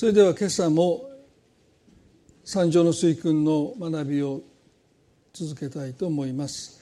[0.00, 1.10] それでは今朝も
[2.42, 4.40] 三条の水訓の学びを
[5.34, 6.80] 続けたいと思います。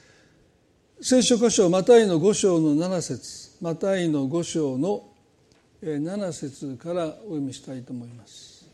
[1.01, 5.03] 聖書箇所マタイの5章の7節マタイの5章の
[5.83, 8.65] 7節からお読みしたいと思います。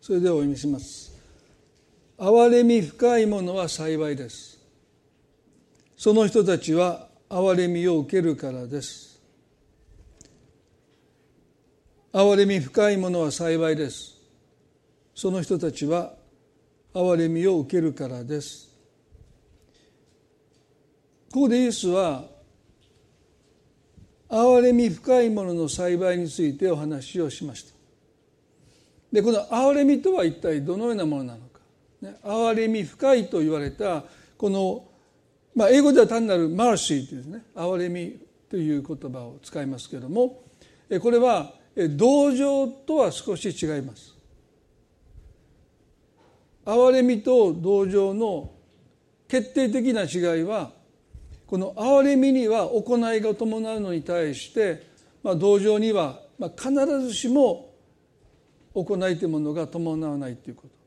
[0.00, 1.19] それではお読みします。
[2.20, 4.58] 憐れみ深いものは幸いです。
[5.96, 9.18] その人たちは憐れみを受けるからです。
[12.12, 14.18] 憐れみ深いものは幸いです。
[15.14, 16.12] その人たちは
[16.92, 18.68] 憐れみを受けるからです。
[21.32, 22.24] ここでイエスは
[24.28, 27.72] 憐れみ深いものの幸いについてお話をしました。
[29.10, 31.49] でこの憐れみとは一体どのようなものなの、
[32.02, 34.04] 憐れみ深いと言われた
[34.36, 34.88] この、
[35.54, 40.42] まあ、英語では単なるマーシーというね憐れみという言葉を使いますけれども
[41.00, 41.52] これは
[41.96, 44.16] 同情とは少し違います。
[46.64, 48.50] 憐れみと同情の
[49.28, 50.72] 決定的な違いは
[51.46, 54.86] この憐れみには行いが伴うのに対して、
[55.22, 56.20] まあ、同情には
[56.56, 57.74] 必ずしも
[58.74, 60.79] 行いというものが伴わないということ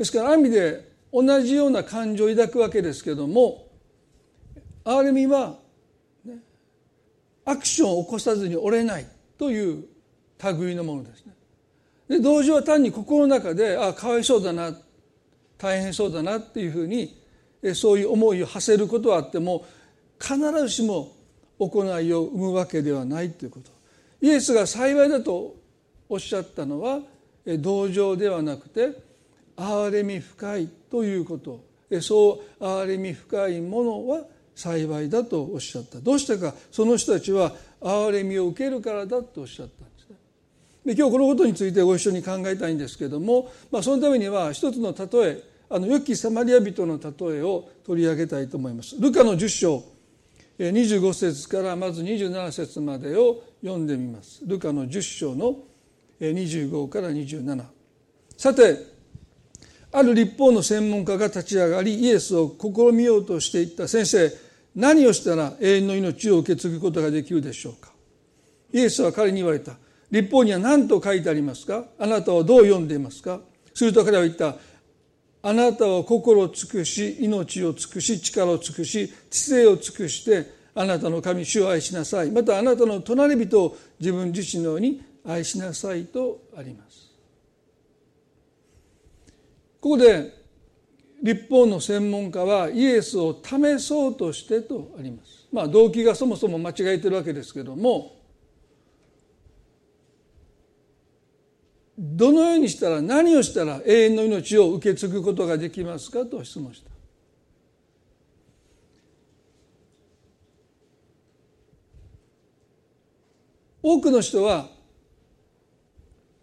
[0.00, 3.68] ですからある意味で同じような感情を抱くわけですけども
[4.82, 5.58] 憐れみは、
[6.24, 6.38] ね、
[7.44, 9.84] アクションを起こさずに折れないという
[10.58, 11.34] 類のものですね。
[12.08, 14.74] で同時は単に心の中であかわいそうだな
[15.58, 17.22] 大変そうだなっていうふうに
[17.74, 19.66] そういう思いを馳せることはあっても
[20.18, 21.12] 必ずしも
[21.58, 23.70] 行いを生むわけではないということ
[24.22, 25.56] イエスが幸いだと
[26.08, 27.00] おっしゃったのは
[27.58, 29.09] 同情ではなくて
[29.60, 31.62] 憐れみ深いということ。
[32.00, 34.22] そう憐れみ深いものは
[34.54, 36.00] 幸いだとおっしゃった。
[36.00, 36.54] どうしてか。
[36.70, 40.16] その人たちは憐れみを受けるからだとおっしゃったんですね。
[40.86, 48.96] で今日このことについてご一緒に考えたいんですけども、まあ、そのためには一つの例えあの良きサマリア人の例えを取り上げたいと思います。
[48.98, 49.84] ルカの10章
[50.58, 54.42] 25節からまず27節までを読んでみます。
[54.46, 55.56] ルカの10章の
[56.20, 57.64] 25から27
[58.36, 58.99] さて
[59.92, 64.32] ある立法の専門家が立ち上がりイエスを試みようとしていった先生
[64.76, 67.90] 何をしたら永遠の命を受け継ぐことができるでしょうか？
[68.72, 69.72] イエスは彼に言われた。
[70.12, 71.84] 立法には何と書いてありますか？
[71.98, 73.40] あなたはどう読んでいますか？
[73.74, 74.54] すると彼は言った。
[75.42, 82.30] あなたは心を尽くし命を尽くし力を尽くし知性を尽くしてあなたの神主を愛しなさい。
[82.30, 87.09] またあなたの隣人を自分自身のように愛しなさいとあります。
[89.80, 90.38] ここで
[91.22, 95.48] 立法の専門家はイエスを試そうとしてとあります。
[95.52, 98.16] まあ動機がそもそも間違えてるわけですけども
[101.98, 106.90] どのようにしたら何をしたら永遠の命を受け継ぐことができますかと質問した。
[113.82, 114.68] 多くの人は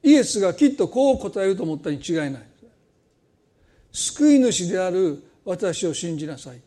[0.04, 2.57] イエスがきっとこう答えると思ったに違いない。
[3.98, 6.62] 救い主である私を信じなさい。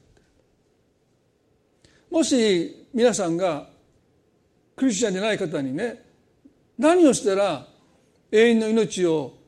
[2.10, 3.68] もし皆さんが
[4.74, 6.02] クリスチャンでない方にね
[6.76, 7.68] 何をしたら
[8.32, 9.38] 永遠の命を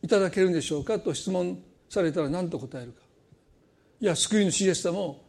[0.00, 3.02] いただけるんでしょうかと質問されたら何と答えるか。
[4.00, 5.20] いや救い主イエス様を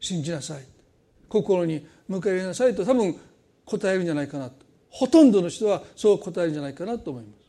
[0.00, 0.64] 信じなさい。
[1.28, 3.16] 心に迎え入れなさいと多分
[3.64, 4.66] 答えるんじゃないかなと。
[4.90, 7.41] ほとんどの人はそう答えるんじゃないかなと思います。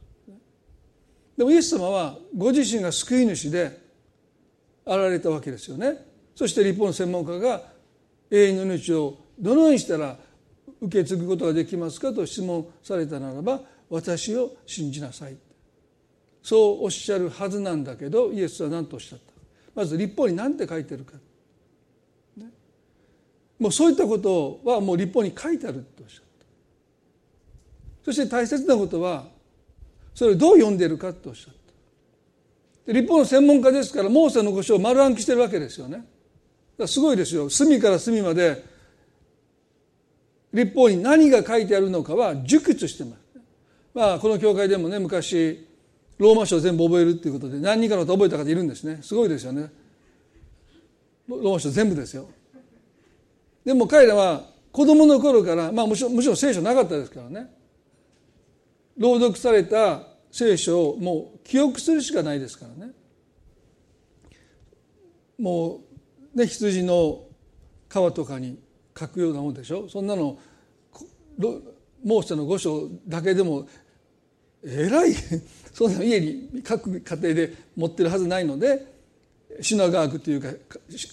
[1.38, 3.82] でもイエス様はご自身が救い主で
[4.86, 6.06] あられたわけですよね。
[6.36, 7.62] そして日本の専門家が
[8.30, 10.18] 永遠の命をどのようにしたら
[10.82, 15.38] 受け継ぐことができますかと質問されたならば私を信じなさい。
[16.42, 19.34] そうおっしゃるはずなんだけどイエスは何とおっしゃった。
[19.74, 21.14] まず立法に何て書いてるか、
[22.38, 22.48] ね、
[23.58, 26.46] もうそういったことはもう立法に書いてあるとおっしゃった。
[28.06, 29.33] そして大切なことは
[30.14, 31.54] それをどう読んでるかとおっしゃっ
[32.86, 32.94] た。
[32.94, 36.06] 立法の専門家ですからモーセの御書を丸暗記してるわけですよね。
[36.86, 37.50] すごいですよ。
[37.50, 38.64] 隅から隅まで
[40.54, 43.20] 立法に何が書いてあるのかは熟知してます。
[43.94, 45.68] まあこの教会でもね昔
[46.18, 49.00] ローマ書を全部覚えるっていうことで何人かのと覚えた方いるんですね。
[49.02, 49.72] すごいですよね。
[51.28, 52.28] ローマ書全部ですよ。
[53.64, 57.50] でも彼らは子供の頃からまあもちろんもちろ聖書なかったですからね。
[58.98, 62.94] 朗読された聖書をもう記憶するしかないですからね。
[65.40, 65.82] も
[66.36, 67.26] うね羊の
[67.90, 68.60] 皮とかに
[68.98, 69.90] 書くようなもんでしょ。
[69.90, 70.40] そんなの
[72.04, 73.68] モーセの御書だけでも
[74.64, 75.14] えらい
[75.74, 78.94] そんな家に各家庭で持ってるはずないので
[79.62, 80.54] シナガークというか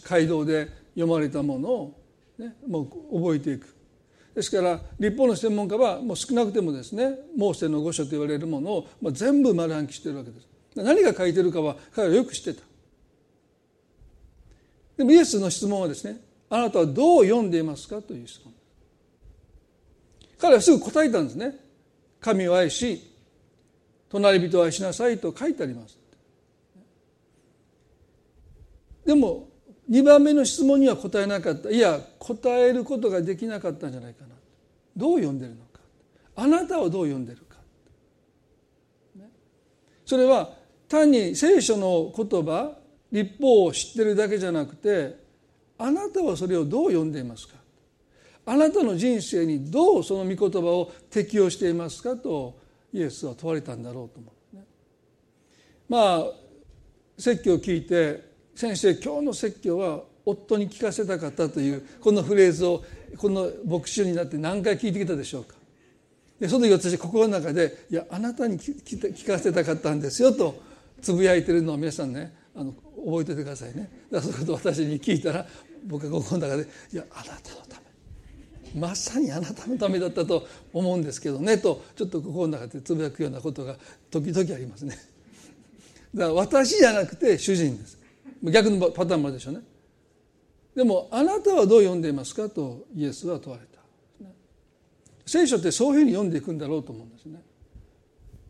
[0.08, 2.00] 街道で読まれたものを、
[2.38, 2.80] ね、も
[3.12, 3.79] う覚えていく。
[4.34, 10.46] ですから立法の専門家はもう少なくてもですねモーセの御書と言われるものを、全部丸暗記しているわけです。
[10.76, 12.66] 何が書いてるかは彼はよく知ってた。
[14.98, 18.52] でもイエスの質問はですねあなたはどう読んでいますかという質問。
[20.38, 21.70] 彼はすぐ答えたんですね。
[22.20, 23.10] 神を愛し
[24.10, 25.98] 隣人を愛しなさいと書いてあります
[29.06, 29.48] でも
[29.90, 31.70] 2番目の質問には答えなかった。
[31.70, 34.34] いや答えることができなかったんじゃないかな。
[34.96, 35.80] どう読んでるのか。
[36.36, 37.56] あなたはどう読んでるか。
[40.06, 40.52] それは
[40.88, 42.76] 単に聖書の言葉
[43.12, 45.16] 立法を知ってるだけじゃなくて
[45.78, 47.54] あなたはそれをどう読んでいますか。
[48.46, 52.58] あなたの人生にどうその御言葉を適用していますかと
[52.92, 54.64] イエスは問われたんだろうと思う、ね、
[55.88, 56.24] まあ
[57.16, 62.84] 説教を聞いて先生今日の説教は夫に聞かせたかったというこのフレーズを
[63.16, 65.54] この牧師になって何回聞いてきたでしょうか
[66.38, 70.60] でその時私心の中で「いやあなたに聞かせたかったんですよ」と
[71.00, 72.72] つぶやいてるのを皆さんねあの
[73.04, 75.46] 覚えててくださいねだからそういうことを私に聞いたら
[75.86, 77.36] 僕は心の中で「いやあなたの
[77.68, 77.80] た
[78.74, 83.76] めまさにあなたのためだったと思うんですけどね」とちょっと心の中でつぶやくようなことが
[84.10, 84.98] 時々ありますね。
[86.14, 87.99] だから私じゃなくて主人です。
[88.42, 89.60] 逆のパターンもあるでしょうね。
[90.74, 93.80] でもあなたはどう読んでいますかとイエスは問われた。
[95.26, 97.42] 聖書ってそういうふうに読んでいくんだろうと思うんですね。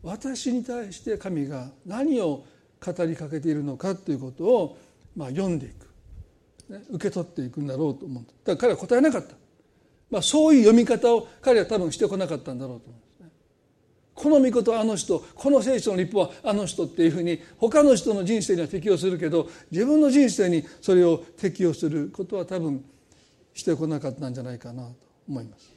[0.03, 2.43] 私に対して神が何を
[2.83, 4.77] 語りかけているのかということを、
[5.15, 9.35] まあ、読んでいく、ね、受け取っていくんだろうと思うだから彼は答えなかった、
[10.09, 13.10] まあ、そういう読み方を彼は多分してこなかったんだろうと思うんです。
[14.21, 22.85] この御事はあの人この聖書の立法はあの人っていうふうに他の人の人生には適用するけど自分の人生にそれを適用することは多分
[23.55, 24.95] してこなかったんじゃないかなと
[25.27, 25.73] 思います。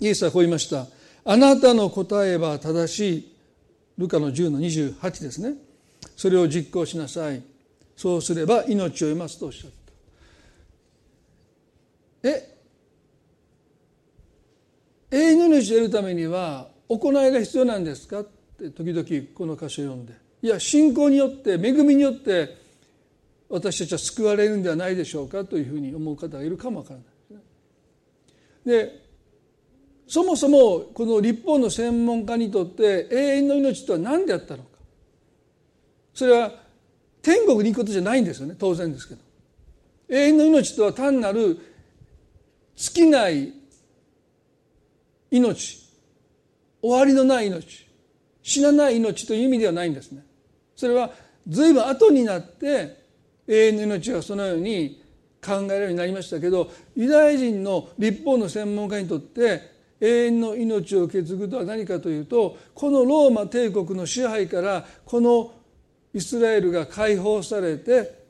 [0.00, 0.86] イエスはこう言いました。
[1.24, 3.32] あなたの答えは正しい。
[3.98, 5.54] ルカの10の28ですね。
[6.16, 7.42] それを実行しなさい
[7.96, 9.70] そうすれば命を得ますとおっしゃっ
[12.22, 12.48] たえ？
[15.10, 18.20] 永遠の命を得るためには行いが必要なんですか？
[18.20, 18.24] っ
[18.58, 20.14] て時々この歌詞を読んで。
[20.42, 22.56] いや信仰によって恵みによって
[23.48, 25.44] 私たちは救われるんではないでしょうか？
[25.44, 27.06] というふうに思う方がいるかもわからない。
[27.06, 27.30] です
[28.66, 28.84] ね。
[28.84, 29.02] で
[30.08, 34.68] そもそもこの立法の専門家にとって永遠の命とは何であったのか？
[36.12, 36.52] それは
[37.22, 39.20] 天国に行くことじゃないんですよね当然ですけど。
[40.08, 41.58] 永遠の命とは単なる
[42.74, 43.52] 尽きない
[45.30, 45.81] 命。
[46.82, 47.86] 終わりのない命。
[48.42, 50.24] 死なない命という意味ではないんですね。
[50.76, 51.10] それは
[51.48, 53.02] 随分後になって
[53.46, 55.02] 永遠の命がそのように
[55.44, 65.52] 考えるようになりましたけどユダヤ人の立法の専門家にとって永遠の命を受け継ぐとは何かというとこのローマ帝国の支配からこの
[66.14, 68.22] イスラエルが解放されて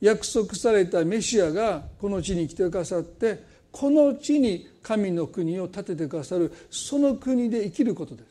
[0.00, 8.26] 約束されたメシアがこの地に来てくださってこの地に神の国を建ててくださるその国で生きることです。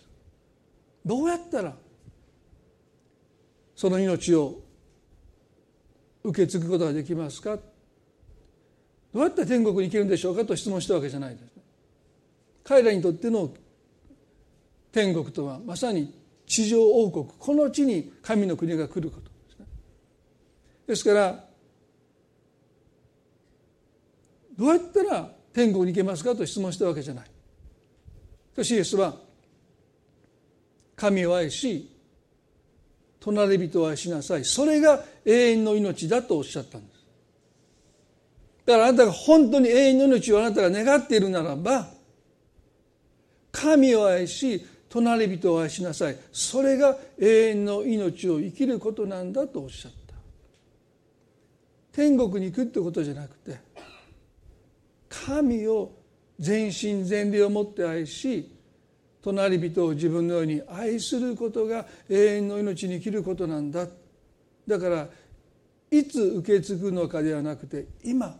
[1.06, 1.76] どうやったら
[3.76, 4.56] その命を
[6.24, 7.58] 受け継ぐことができますか？
[9.14, 11.44] どうやって天国に行けるんでしょうかと質問したわけじゃないです。
[12.64, 13.54] 彼らにとっての
[14.92, 16.12] 天国とはまさに
[16.48, 19.66] 地上王国この地に神の国が来ることですね
[20.88, 21.44] ですから
[24.58, 27.26] どうやったら天国に行けますかと質問したわけじゃない。
[27.26, 27.30] し
[28.58, 29.16] かしイエスは
[30.98, 31.90] 神を愛し
[33.22, 34.44] 隣人を愛しなさい。
[34.44, 37.06] それが永遠の命だとおっしゃったんです。
[38.66, 41.88] だからあなたが本当に永遠の命をあなたが願っているならば
[43.54, 46.18] 神を愛し隣人を愛しなさい。
[46.34, 50.16] それが永遠の命を生きることなんだとおっしゃった。
[51.94, 53.64] 天国に行くってことじゃなくて
[55.26, 55.92] 神を
[56.40, 58.52] 全身全霊をもって愛し
[59.22, 63.88] 隣人を自分のように愛することが永遠の命に生きることなんだ。
[64.68, 65.08] だから
[65.90, 68.38] いつ受け継ぐのかではなくて今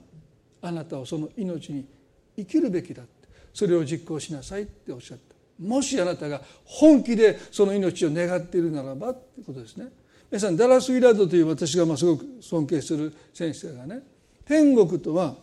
[0.62, 1.86] あなたはその命に
[2.36, 5.36] 生きるべきだってそれを実行しなさいっておっしゃった。
[5.64, 9.88] もしあなたが本気でその命を願っているならばということですね。
[10.30, 14.02] 皆さんダラス・ウィラードという私がまあすごく尊敬する先生がね
[14.44, 15.36] 天国とは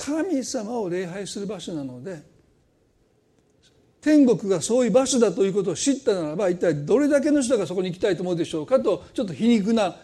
[0.00, 2.22] 神様を礼拝する場所なので
[4.00, 9.94] 天国がそういう場所だということを知ったならば一体どれだけの人がそこに行きたいと思うでしょうかとちょっと皮肉な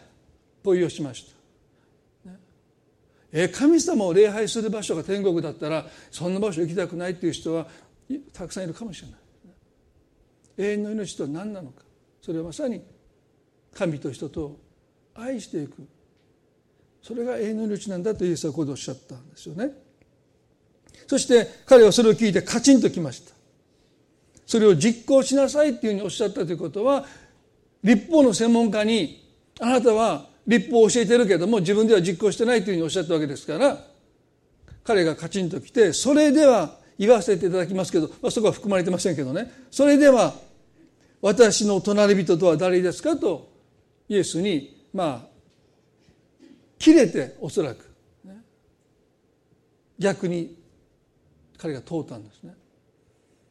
[0.62, 1.36] 問いをしました。
[3.32, 7.66] え神様を礼拝する場所が天国だったらそんな場所行きたくないっていう人は
[8.32, 9.20] たくさんいるかもしれない。
[10.58, 11.82] 永遠の命とは何なのか
[12.20, 12.82] それはまさに
[13.74, 14.58] 神と人と
[15.14, 15.86] 愛していく
[17.02, 19.85] それが永遠の命なんだとイエスはここでおっしゃったんですよね。
[21.06, 23.34] そして彼はそれを聞いてカチンときました。
[24.46, 27.04] それを実行しなさいっていうふうにおっしゃったということは
[27.82, 29.28] 立法の専門家に
[29.60, 33.78] あなたは立法を教えてるけども自分では実行してないというふうにおっしゃったわけですから
[34.84, 39.52] 彼がカチンときてそれでは言わせていただきますけど、まあ、そこは含まれてませんけどね。
[39.70, 40.34] それでは
[41.20, 43.50] 私の隣人とは誰ですかと
[44.08, 45.28] イエスにまあ
[46.78, 47.84] 切れておそらく、
[49.98, 50.55] 逆に
[51.58, 52.54] 彼が通ったんですね。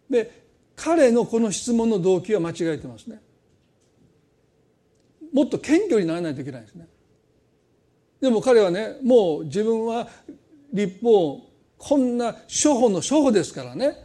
[0.10, 0.46] で
[0.76, 3.22] 彼のこの質問の動機は間違えてますね。
[5.34, 6.88] もっと謙虚にならないといけないですね。
[8.22, 10.08] でも彼はねもう自分は
[10.74, 11.42] 立法
[11.78, 14.04] こんな初歩の初歩ですからね。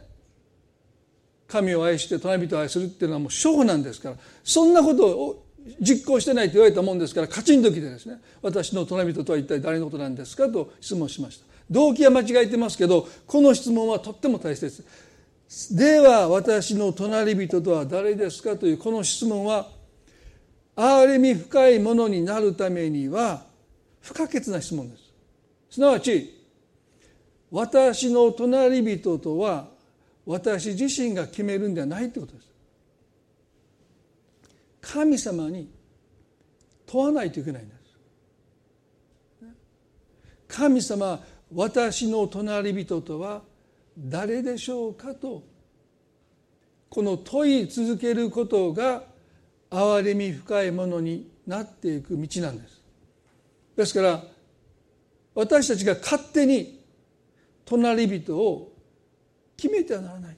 [1.47, 4.15] 神を愛して隣人を愛するっていうのはもう初歩なんですから。
[4.43, 5.45] そんなことを
[5.79, 11.50] 実行してないと言われたもんですからカチンときてですね私の隣人とは一体誰のことなんですかと質問しました。
[11.71, 14.85] 動機は間違えてますけどこの質問はとっても大切。
[15.71, 19.67] では私の隣人とは誰ですかというこの質問は
[20.75, 23.43] 憐れみ深いものになるためには
[24.01, 25.03] 不可欠な質問です。
[25.71, 26.37] すなわち
[27.49, 29.67] 私の隣人とは
[30.25, 32.51] 私自身が決めるんではないということです。
[34.81, 35.69] 神様に
[36.85, 37.81] 問わないといけないんです。
[40.47, 41.19] 神様
[41.53, 43.41] 私の隣人とは
[43.97, 45.43] 誰でしょうかと
[46.89, 49.03] この問い続けることが
[49.69, 52.81] 憐れみ深いものになっていく道なんです。
[53.75, 54.23] ですから
[55.33, 56.81] 私たちが勝手に
[57.65, 58.69] 隣人を
[59.55, 60.37] 決めてはならない。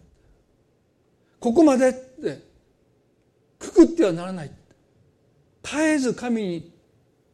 [1.39, 2.43] ここまでって
[3.57, 4.51] くくってはならない。
[5.63, 6.71] 絶えず神に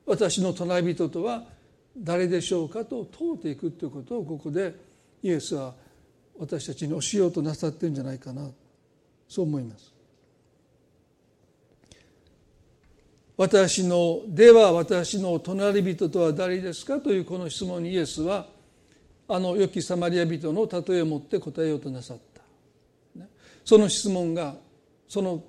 [0.05, 1.43] 私の隣人とは
[2.00, 4.74] 誰でしょうかと問うていくということをここで
[5.22, 5.74] イエスは
[6.38, 8.50] 私たちに教えようとなさってるんじゃないかな。
[9.27, 9.94] そう思います。
[13.36, 18.48] 私のでは私の隣人とは誰ですかというこの質問にイエスは
[19.27, 22.41] あの良きサマリア人の例えを持って答えようとなさった。
[23.63, 24.56] その質問が
[25.08, 25.44] その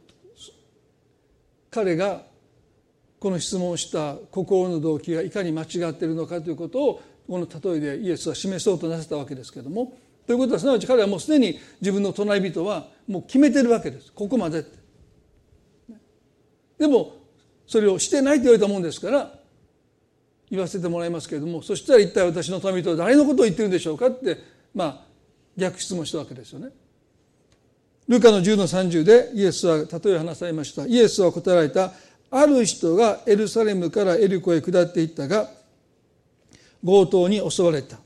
[1.71, 2.23] 彼が
[3.21, 9.93] この質問をした心の動機がいかに間違っているのかということをこの例えでイエスは示そうとなさったわけですけれども
[10.27, 14.13] ということはすなわち彼はもうすでに自分の隣人はもう決めてるわけです。
[14.13, 14.79] ここまでって。
[16.79, 17.17] でも
[17.67, 19.35] それをしてないと言われたもんですから
[20.51, 24.39] 言わせてもらいますけれどもそしたら一体私の隣人は誰のことを言ってるんでしょうかって
[24.75, 25.03] まあ
[25.57, 26.71] 逆質問したわけですよね。
[28.09, 30.85] ルカの10の30でイエスは例え話されました。
[30.87, 31.93] イエスは答えられた。
[32.31, 35.51] ある人がエルサレムからエルコへ下っていったが
[36.85, 37.99] 強盗に襲われた。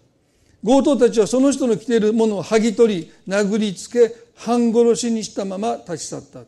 [0.64, 6.40] 強盗たちはその人の着ているものを剥ぎ取り殴りつけ半殺しにしたまま立ち去った。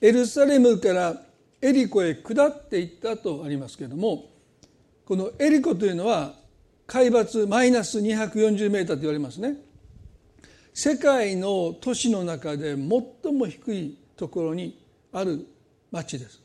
[0.00, 1.20] エルサレムから
[1.60, 4.26] エリコへ下っていったとありますけれども
[5.04, 6.34] このエリコというのは
[6.86, 9.56] 海抜マイナス240メーターと言われますね。
[10.78, 14.80] 世界の都市の中で最も低いところに
[15.12, 15.44] ある
[15.90, 16.40] 町です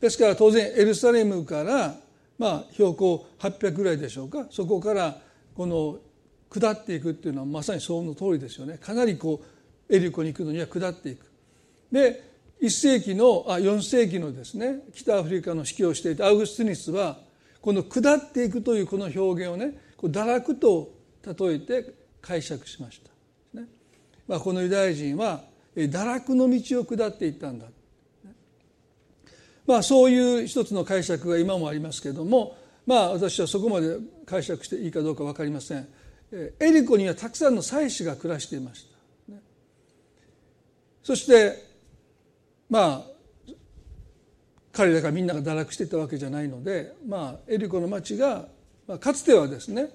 [0.00, 1.94] ですから当然エルサレムから
[2.36, 5.18] まあ、標高800ぐらいでしょうかそこから
[5.54, 5.98] この
[6.48, 9.42] 下っていくっていうのはまさにその通りですよねかなりこ
[9.88, 11.30] うエリコに行くのには下っていく。
[11.92, 12.24] で
[12.62, 17.18] 1世紀のあ4世紀のですね北アフリカの指揮をしていたアウグスティニスは
[17.60, 20.92] この下っていくというこの表現をねこう堕落と
[21.24, 23.10] 例えて解釈しました。
[24.30, 25.42] まあ、このユダヤ人は
[25.74, 27.66] 堕落の道を下っていったんだ。
[29.66, 32.56] まあ、そういう一つの解釈が今もありますけれども、
[32.86, 33.96] まあ、私はそこまで
[34.26, 35.88] 解釈していいかどうか分かりません。
[36.32, 38.86] エリコにはたくさんの祭司が暮らしていまし
[39.26, 39.40] た、ね、
[41.02, 41.66] そして
[42.68, 43.04] ま
[43.48, 43.52] あ
[44.70, 48.46] 彼らがみんなが堕落していたわけじゃないので、まあ、エリコの町が、
[48.86, 49.88] まあ、かつてはですね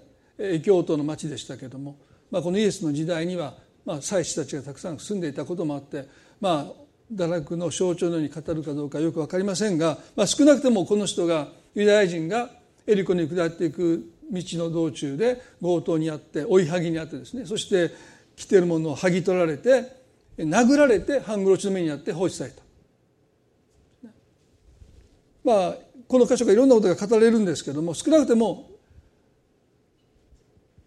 [0.62, 1.96] 京都の町でしたけども
[2.32, 3.54] まあ、このイエスの時代には、
[3.86, 6.08] まあ、祭司たちがたくさん住んでいたこともあって、
[6.42, 12.50] まあ、堕落の象徴のように語るかどうかよく分かりませんが、まあ、少なくともこの人がユダヤ人が
[12.88, 17.92] エリコに下っていく道の道中で強盗にあって追いはぎにあってですねそして
[18.36, 19.92] 着てるものを剥ぎ取られて
[20.38, 22.62] 殴られて半殺しの目にあって放置された。
[25.44, 25.76] まあ
[26.08, 28.70] この箇所がいろんなことが語れるんですけども少なくても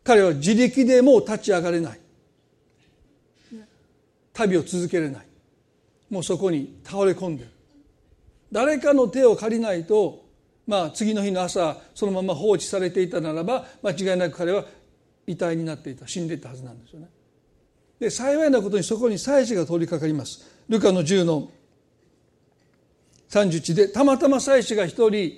[0.05, 2.01] 彼は自力でもう立ち上がれない
[4.39, 5.27] 旅を続けれない。
[6.11, 7.51] もうそこに倒れ込んでる。
[8.53, 10.25] 誰かの手を借りないと
[10.67, 14.65] まあ次の日の朝そのまま放置されていたならば間違いなく彼は
[15.27, 16.07] 遺体になっていた。
[16.07, 17.09] 死んでいたはずなんですよね。
[17.99, 20.49] で幸いなことにそこに祭司が通りかかります。
[20.69, 21.51] ルカの10の
[23.31, 25.33] 31でたまたま祭司が一人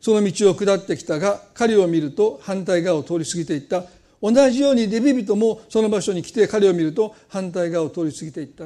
[0.00, 3.84] その道を下ってきたが彼を見ると反対側を通り過ぎていった。
[4.20, 8.64] 同じようにレビ人もその場所に来て彼を見ると反対側を通り過ぎていった。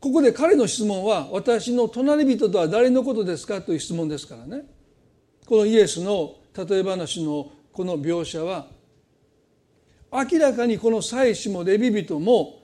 [0.00, 4.64] ここで彼の質問は私の隣人とは誰のことですかという質問ですからね。
[5.46, 8.66] このイエスの例え話のこの描写は
[10.12, 12.62] 明らかにこの祭司もレビ人も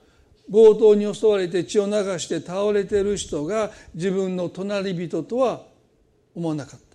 [0.50, 5.62] 強盗に襲われて血を流して倒れている人が自分の隣人とは
[6.34, 6.87] 思わなかった。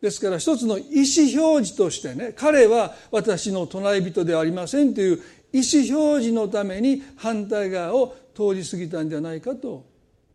[0.00, 5.16] ですから一つの意思表示としてね彼は私の隣人ではありませんという
[5.52, 9.84] 意思表示のために反対側を通り過ぎたんじゃないかと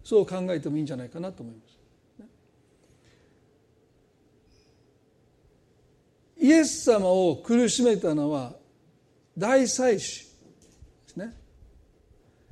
[0.03, 1.73] そう考えてもいいんじゃないかなと思います。
[6.41, 8.51] イエス様を苦しめたのは
[9.37, 10.29] 大祭司で
[11.07, 11.33] すね。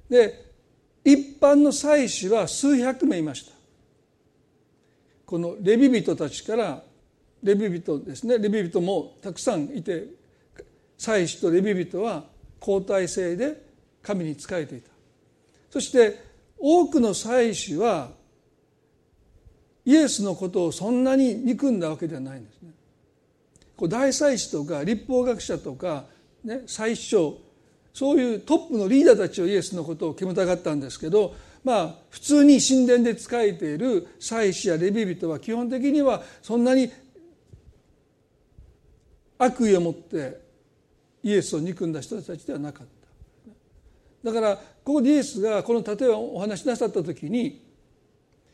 [0.09, 0.51] で
[1.03, 3.51] 一般の祭司は数百名いました
[5.25, 6.83] このレビ人たちから
[7.43, 8.37] レビ人ですね。
[8.37, 10.07] レビ人もたくさんいて
[10.97, 12.25] 祭司とレビ人は
[12.59, 13.61] 交代制で
[14.03, 14.89] 神に仕えていた。
[15.69, 16.21] そして
[16.57, 18.11] 多くの祭司は
[19.85, 22.71] イエスのことをそんなに憎んだわけではないんですね。
[23.87, 26.05] 大祭司とか立法学者とか、
[26.43, 27.37] ね、祭司長
[27.93, 36.91] そういうトップのリーダーたちをイエスのことを煙たがったんですけどまあ普通に神殿で仕えている祭司やレビ人は基本的にはそんなに
[39.43, 40.39] 悪意を持って
[41.23, 42.87] イエスを憎んだ人たちではなかっ
[44.23, 47.59] ただからここでイエスがこの例えをお話しなさった時に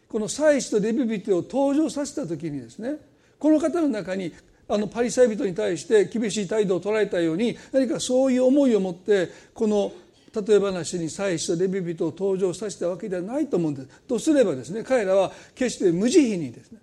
[0.07, 2.95] この祭司とレビ人を登場させた時にですね
[3.37, 4.33] この方の中に
[4.69, 9.91] あのパリサイ人に対して厳しい態度を取られたように何かそういう思いを持ってこの
[10.33, 13.87] 例え話に祭司とレビ人を登場させたわけではないと思うんです。
[14.07, 16.79] とすればですね彼らは決して無慈悲にですね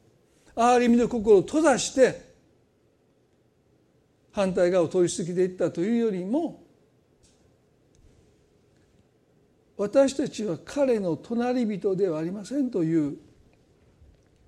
[0.56, 2.33] 憐れみの心を閉ざして
[4.34, 6.62] 反対側を通り過ぎていったというよりも
[9.76, 13.16] 私たちは彼の隣人ではありませんという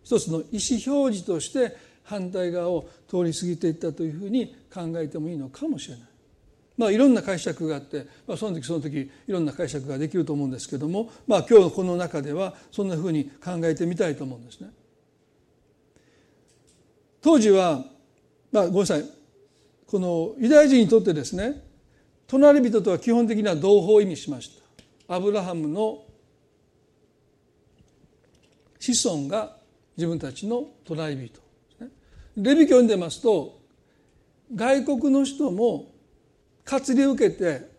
[0.03, 6.09] 一つの意思表示として反対側を通り過ぎていったというふうに考えてもいいのかもしれない。
[6.77, 14.71] まあ、いろんな解釈があって、まあ、その時その時いろんな解釈ができると思うんですけども、まあ、今日この中ではそんなふうに考えてみたいと思うんですね。
[17.23, 17.85] 当時は、
[18.53, 19.16] まあ、ごめんなさい
[19.87, 21.63] このユダヤ人にとってですね
[22.27, 24.51] 隣人とは基本的には同胞を意味しまし
[25.09, 25.15] た。
[25.15, 26.03] アブラハムの
[28.81, 29.57] 子孫が
[29.97, 31.41] 自分たちの隣人
[32.37, 33.59] レビ記を読んでますと
[34.55, 35.93] 外国の人も
[36.65, 37.71] 活り受けて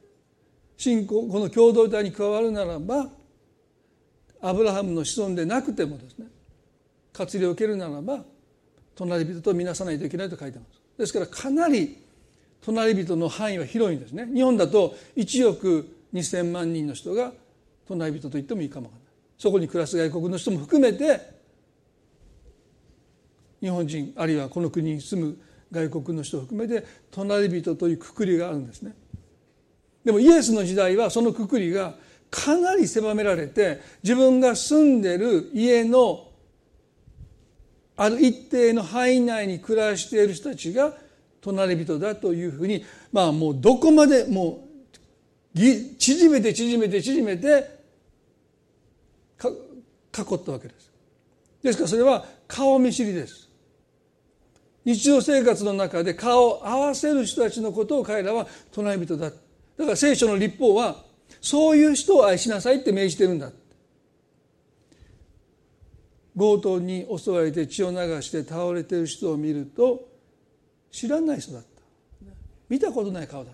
[0.77, 3.09] 信仰この共同体に加わるならば
[4.41, 6.27] アブラハムの子孫でなくてもですね
[7.13, 8.23] 活りを受けるならば
[8.95, 11.97] 隣人と見なさないといけないと書いてますですからかなり
[12.61, 14.27] 隣人の範囲は広いんですね。
[14.33, 17.31] 日本だと1億2,000万人の人が
[17.87, 19.13] 隣人と言ってもいいかもわからない。
[19.37, 21.37] そこに暮らす外国の人も含めて
[23.61, 25.37] 日本人あるいはこの国に住む
[25.71, 28.93] 外国の人を含めて隣人というくくりがあるんですね。
[30.03, 31.95] でもイエスの時代はそのくくりが
[32.29, 36.26] かなり狭められて自分が住んでる家の
[37.97, 40.93] ある一定の範囲内に暮らしている人たちが
[41.41, 44.67] 隣人だというふうにまあもうどこまでも
[45.55, 45.59] う
[45.97, 47.77] 縮めて縮めて縮めて
[49.41, 50.91] 囲ったわけです。
[51.63, 53.49] ですからそれは顔見知りです。
[54.85, 59.29] 日常生活の中で顔を合わせる人たちのことを彼らは隣人だ。
[59.29, 61.03] だから聖書の立法は
[61.41, 63.51] そういう人を愛しなさいって命じてるんだ。
[66.37, 68.99] 強盗に襲われて血を流して倒れてい。
[69.01, 70.07] る人を見ると
[70.91, 71.39] 知らない。
[71.39, 71.67] 人だった
[72.69, 73.27] 見たことない。
[73.27, 73.53] 顔だっ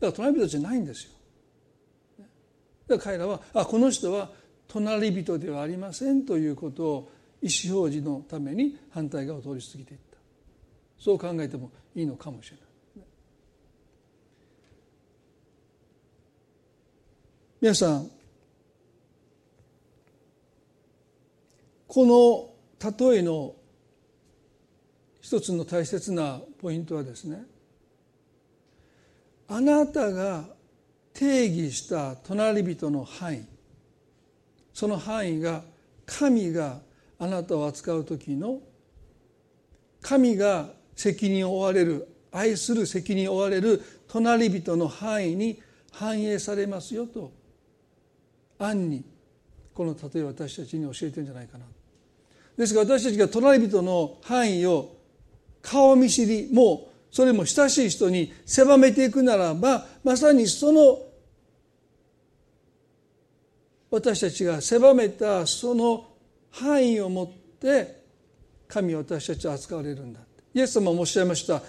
[0.00, 0.78] ただから隣人じゃない。
[0.78, 1.10] んですよ
[2.88, 4.30] だから彼らはあこの人は
[4.68, 6.48] 隣人ではありませんとい。
[6.48, 9.96] うことを意思表示のために反対側を通り過ぎてい。
[9.96, 10.16] った
[10.98, 12.02] そう考えてもい。
[12.02, 12.06] い。
[12.06, 12.66] のかもしれない。
[17.60, 18.10] 皆さん
[21.92, 23.56] この例えの
[25.20, 27.42] 一つの大切なポイントはですね
[29.48, 30.44] あなたが
[31.12, 33.44] 定義した隣人の範囲
[34.72, 35.64] その範囲が
[36.06, 36.78] 神が
[37.18, 38.60] あなたを扱う時の
[40.00, 47.32] 神が責任を負われる愛する責任を負われる隣人の範囲に反映されますよと
[48.60, 49.04] 暗に
[49.74, 51.79] この例え私たちに教えてるんじゃないかなと。
[52.60, 54.94] ですが私たちが隣人の範囲を
[55.62, 60.98] 顔見知りもうそれも親しい人に狭めていくならばまさにその
[63.90, 66.06] 私たちが狭めたその
[66.50, 68.02] 範囲を持って
[68.68, 70.20] 神は私たちは扱われるんだ
[70.52, 71.62] イエス様もおっしゃいました。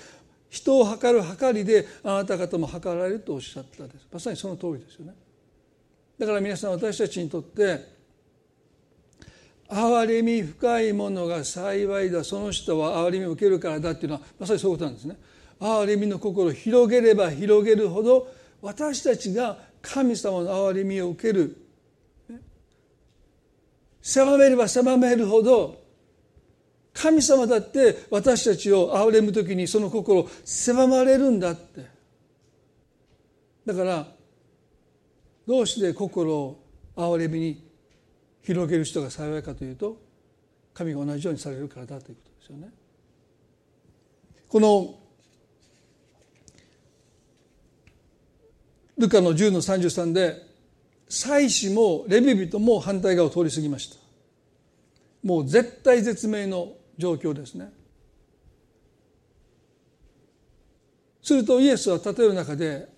[0.50, 4.08] 人を測る測りであなた方も測られるとおっしゃったです。
[4.12, 5.14] まさにその通りですよね。
[6.20, 8.01] だから皆さん私たちにとって
[9.72, 12.26] 憐れみ深いものが幸いだ。
[12.26, 15.18] その人は憐れみを受けるからだっていうのはまさにそういうことなんですね。
[15.62, 18.28] 憐れみの心を広げれば広げるほど
[18.62, 21.56] 私たちが神様の憐れみを受ける。
[24.02, 25.80] 狭めれば狭めるほど
[26.92, 31.86] 神様だって私たちを憐れむ時にその心を狭まれるんだって。
[33.66, 34.08] だから
[35.48, 36.64] どうして心を
[36.96, 37.71] 憐れみに
[38.44, 39.98] 広げる人が幸いかというと
[40.74, 42.70] 神が同じようにされるからだということですよね。
[44.48, 44.96] この
[48.98, 50.42] ルカの10の33で
[51.10, 53.98] 祭司もレビ人も反対側を通り過ぎました。
[55.24, 57.72] もう絶対絶命の状況ですね。
[61.24, 62.90] するとイエスは例える中で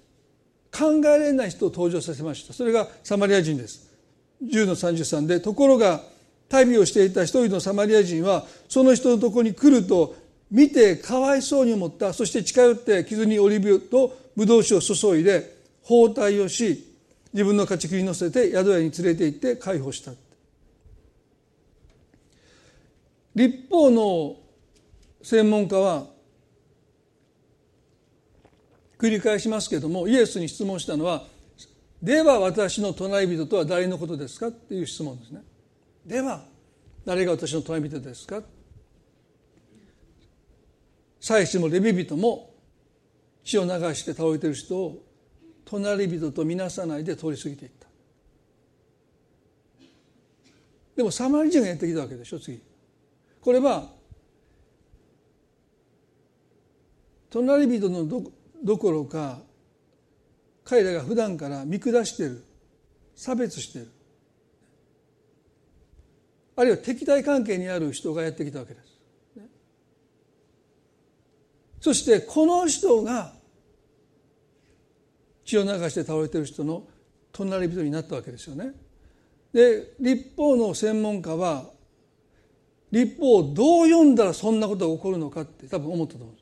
[0.71, 2.53] 考えられない人を登場させました。
[2.53, 3.92] それがサマリア人です。
[4.41, 6.01] 10の33でところが
[6.49, 10.15] 旅をしていた一人のサマリア人はその人のところに来ると
[10.51, 16.93] 見てかわいそうに思ったそして近寄って傷にオリーブ油とブドウ酒を注いで包帯をし
[17.33, 20.11] 自分の家畜に乗せて宿屋に連れて行って解放した
[23.35, 24.35] 立法の
[25.23, 26.05] 専門家は
[28.99, 31.25] 繰り返しますけれどもイエスに質問したのは
[32.03, 35.41] 「では私の隣人とは誰のことですか?」っていう質問ですね。
[36.05, 36.45] では
[37.05, 38.43] 誰が私の隣人ですか？
[41.21, 42.53] 祭司もレビ人も
[43.45, 45.01] 血を流して倒れてる人を
[45.63, 47.87] 隣人と見なさないで通り過ぎていった
[50.97, 52.61] でもサマリ人がやってきたわけでしょ次
[53.39, 53.89] これは
[57.29, 58.21] 隣人のど
[58.61, 59.39] どころか
[60.63, 62.43] 彼らが普段から見下している
[63.15, 63.91] 差別している
[66.55, 68.93] あるいは敵対関係にある人がやってきたわけです。
[71.81, 73.33] そしてこの人が
[75.43, 76.83] 血を流して倒れてる人の
[77.33, 78.71] 隣人になったわけですよね。
[79.51, 81.65] で立法の専門家は
[82.91, 86.35] 立法をどう読んだらそんなことが起こるのかって多分思ったと思うん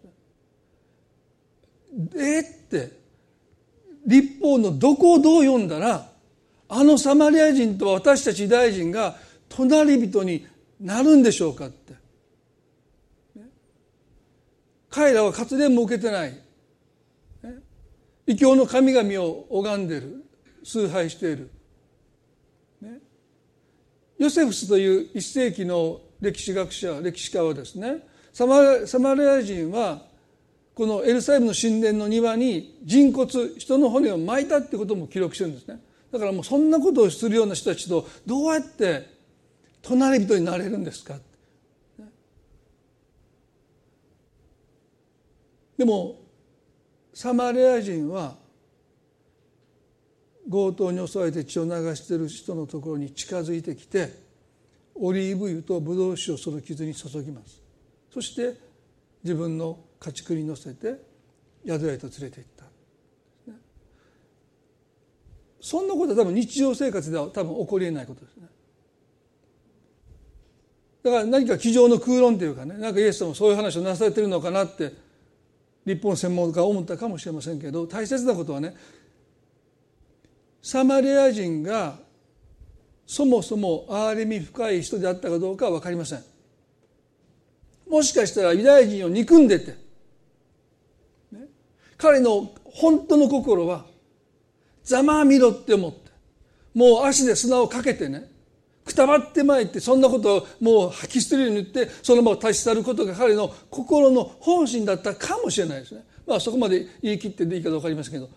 [2.05, 2.23] ですね。
[2.23, 3.00] えって
[4.05, 6.09] 立法のどこをどう読んだら
[6.69, 9.17] あのサマリア人と私たち大臣が
[9.49, 10.47] 隣人に
[10.79, 11.93] なるんでしょうかって。
[14.89, 16.37] 彼らは活伝も受けてない。
[18.27, 20.25] 異教の神々を拝んでる。
[20.63, 21.49] 崇拝している、
[22.81, 22.99] ね、
[24.17, 30.03] ヨセフスという一世紀の歴史学者歴史家はですねサマサマリア人は
[30.73, 35.81] このエルサレムの神殿の庭に人骨人の骨を巻いたってことも記録してるんですね。
[36.11, 39.07] だからもうそんなことをするような人たちとどうやって
[39.81, 41.17] 隣人になれるんですか。
[45.77, 46.19] でも
[47.13, 48.35] サマリア人は
[50.49, 54.13] 強盗に襲われて血を流している人のところに近づいてきて
[54.95, 57.61] オリーブ油とブドウ酒をその傷に注ぎます。
[58.13, 58.55] そして
[59.23, 60.95] 自分の家畜に乗せて
[61.65, 62.65] 宿屋へと連れて行った。
[65.61, 68.47] そんなことは多分日常生活では多分起こりえないことですね。
[71.03, 74.91] だから何か机上の空論というかねなんかイエス様そういう話をなされてるのかなって
[75.85, 78.75] 立法専門家は思ったかもしれませんけど大切なことはね
[80.63, 81.95] サマリア人が
[83.05, 86.23] そもそも憐れみ深い人であったかどうかは分かりません。
[87.89, 89.75] もしかしたらユダヤ人を憎んでて、
[92.01, 93.85] 彼の本当の心は
[94.83, 96.11] ざまあみろって思って
[96.73, 98.31] もう足で砂をかけてね
[98.83, 106.03] くたばってまいってそんなことをもう吐き捨てるように言ってその場を立ち去ることが彼の心の本心だったかもしれないですね。
[106.25, 108.29] まあそこまで言い切ってでいいかどうか分かりませんけど、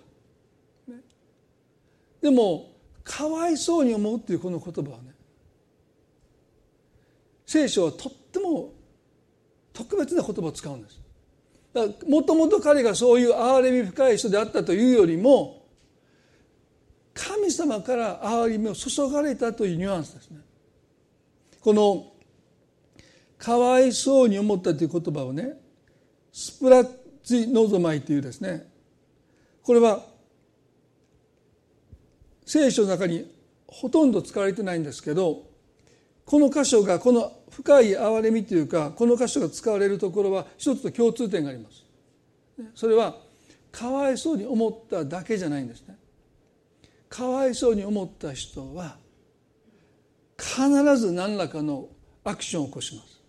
[2.20, 2.70] でも
[3.02, 5.14] かわいそうに思うっていうこの言葉はね
[7.46, 8.72] 聖書はとっても
[9.72, 11.03] 特別な言葉を使うんです。
[12.08, 15.66] もともと彼がそういう憐れみ深い人であったというよりも
[17.12, 20.40] 神様から憐れみを注がれたというニュアンスですね。
[21.60, 22.12] この
[23.38, 25.54] かわいそうに思ったという言葉をね
[26.32, 26.88] スプラッ
[27.22, 28.66] ツノゾマイというですね。
[29.62, 30.04] これは
[32.46, 33.32] 聖書の中に
[33.66, 35.42] ほとんど使われてないんですけど
[36.24, 41.84] この箇所がこの深い憐れみというかこの箇所が使われるところは一つと共通点があります。
[42.74, 43.16] それは
[43.70, 45.96] かわいそうに思っただけじゃないんですね。
[47.08, 48.96] かわいそうに思った人は
[50.36, 51.88] 必ず何らかの
[52.24, 53.20] アクションを起こします。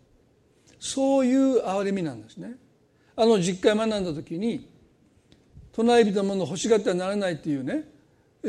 [0.80, 2.56] そういう憐れみなんですね。
[3.16, 4.68] あの実会学んだ時に
[5.72, 7.84] 隣人のもの欲しがってはならないっていうね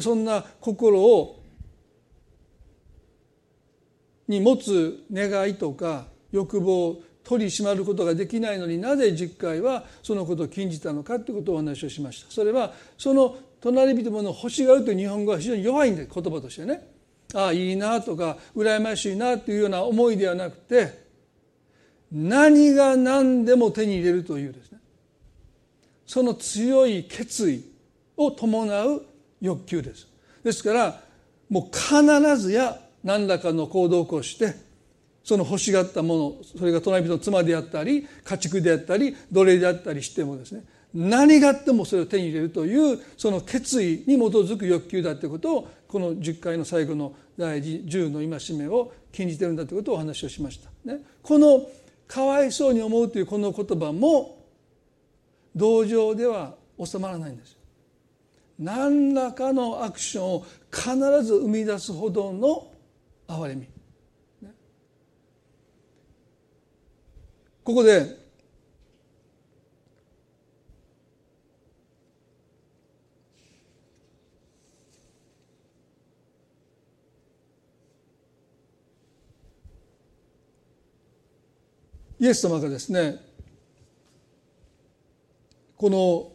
[0.01, 1.36] そんな心を
[4.29, 12.31] に持つ願いとか欲望を取り締まることができないのになぜ実会はそのことを禁じたのかということをお話をしました。
[12.31, 16.87] それはその隣人もの欲しがるという日本語は非常に弱いんで言葉としてね。
[17.35, 21.07] ああいいなとか羨ましいなというような思いではなくて
[22.13, 24.79] 何が何でも手に入れるというですね。
[26.07, 27.65] その強い決意
[28.17, 29.05] を伴う
[29.41, 30.07] 欲求です。
[30.45, 31.01] ですから
[31.51, 34.57] もう必ずや何らかの行動を起こして
[35.23, 50.71] その欲しがったものそれが隣人の妻であったり家畜であったり奴隷であったりしてもですね何があってもそれを手に入れるというその決意に基づく欲求だということをこの10回の最後の第10の戒めを禁じてるんだということをお話をしました。
[50.91, 51.67] ね、この
[52.09, 54.45] かわいそうに思うというこの言葉も
[55.55, 57.57] 同情では収まらないんです
[58.59, 62.69] 何らかのアクションを必ず生み出すほどの
[63.29, 63.69] 憐れみ、ね、
[67.65, 68.27] ここで
[82.19, 83.21] イエス様がですね
[85.77, 86.33] この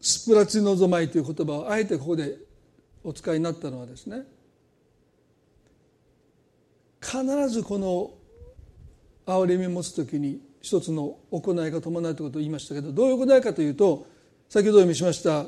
[0.00, 2.47] スプラチノゾマイという言葉をあえてここで
[3.08, 4.22] お使いになったのはですね
[7.00, 8.10] 必ずこの
[9.26, 14.06] 憐れみを持つ時に一つの行いが伴うということを言いましたけどどういう行いかというと
[14.48, 15.46] 先ほどお読みしました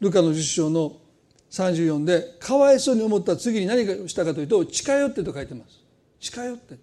[0.00, 0.96] ルカの10章の
[1.50, 5.80] 34でかわいそうに思った次に何をしたかというと近寄ってと書いてます。
[6.20, 6.76] 近寄って。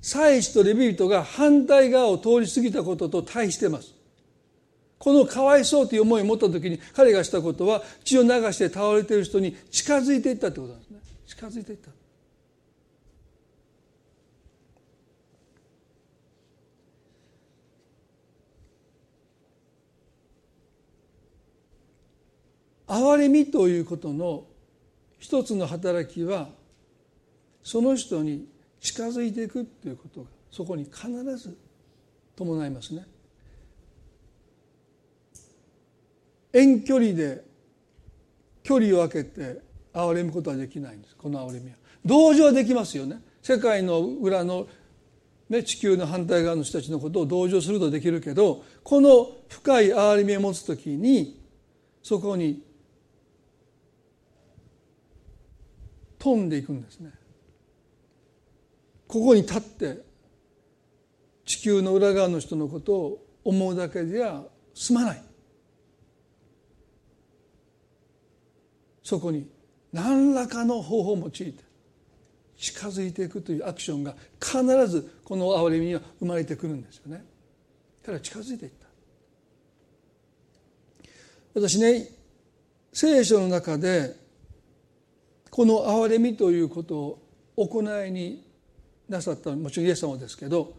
[0.00, 3.97] 祭司とレビ人が反対側を通り過ぎたことと対してます。
[4.98, 11.90] このかわいそうという思いを持った時に彼がしたことは血を流して倒れている人に近づいていったってことなんですね近づいていった
[22.88, 24.44] 憐れみということの
[25.18, 26.48] 一つの働きは
[27.62, 28.48] その人に
[28.80, 31.56] 近づいていくっていうことがそこに必ず
[32.34, 33.04] 伴いますね。
[36.52, 37.44] 遠距離で
[38.62, 39.60] 距離を空けて
[39.92, 41.76] 憐れむことはできないんですこの憐れみは。
[42.04, 43.20] 同情はできますよね。
[43.42, 44.66] 世界の裏の、
[45.48, 51.40] ね、地球の反対側の人たちのことを同情するとできるけどこの深い憐れみを持つ時に
[52.02, 52.62] そこに
[56.18, 57.10] 飛んでいくんですね。
[59.06, 60.02] ここに立って
[61.46, 65.22] 地球の裏側の人のことを思うだけでは済まない
[69.08, 69.48] そこに
[69.90, 71.54] 何らかの方法を用いて
[72.58, 77.24] 近づいていくというアクションが必ずこの憐れみには生まれてくるんですよね。
[78.04, 78.86] から近づいていった
[81.54, 82.10] 私ね
[82.92, 84.14] 聖書の中で
[85.48, 87.18] この憐れみということ
[87.56, 88.44] を行いに
[89.08, 90.76] なさったもちろんイエス様ですけど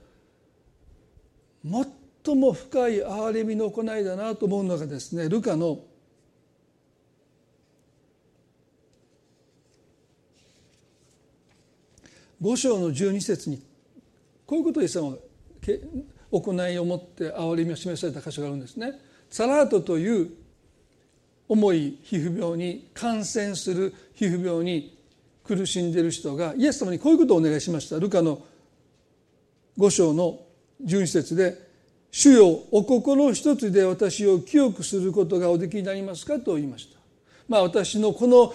[1.63, 5.79] 最も深い憐れみの行いだなと思うのがですねルカの
[12.41, 13.61] 五章の十二節に
[14.45, 15.17] こういうことをイエス様が
[16.31, 18.93] 行いをもって憐れみを示された箇所があるんですね。
[19.29, 20.29] サラートという
[21.47, 24.97] 重い皮膚病に感染する皮膚病に
[25.43, 28.41] 苦しんでいる人がイエス様にこういうことをお願いしましたルカの
[29.77, 30.39] 5章の
[30.83, 31.67] 12節で
[32.11, 36.99] 「主よお心一つで私を清くすることがおできになりますか?」と言いました。
[37.47, 38.53] まあ私のこの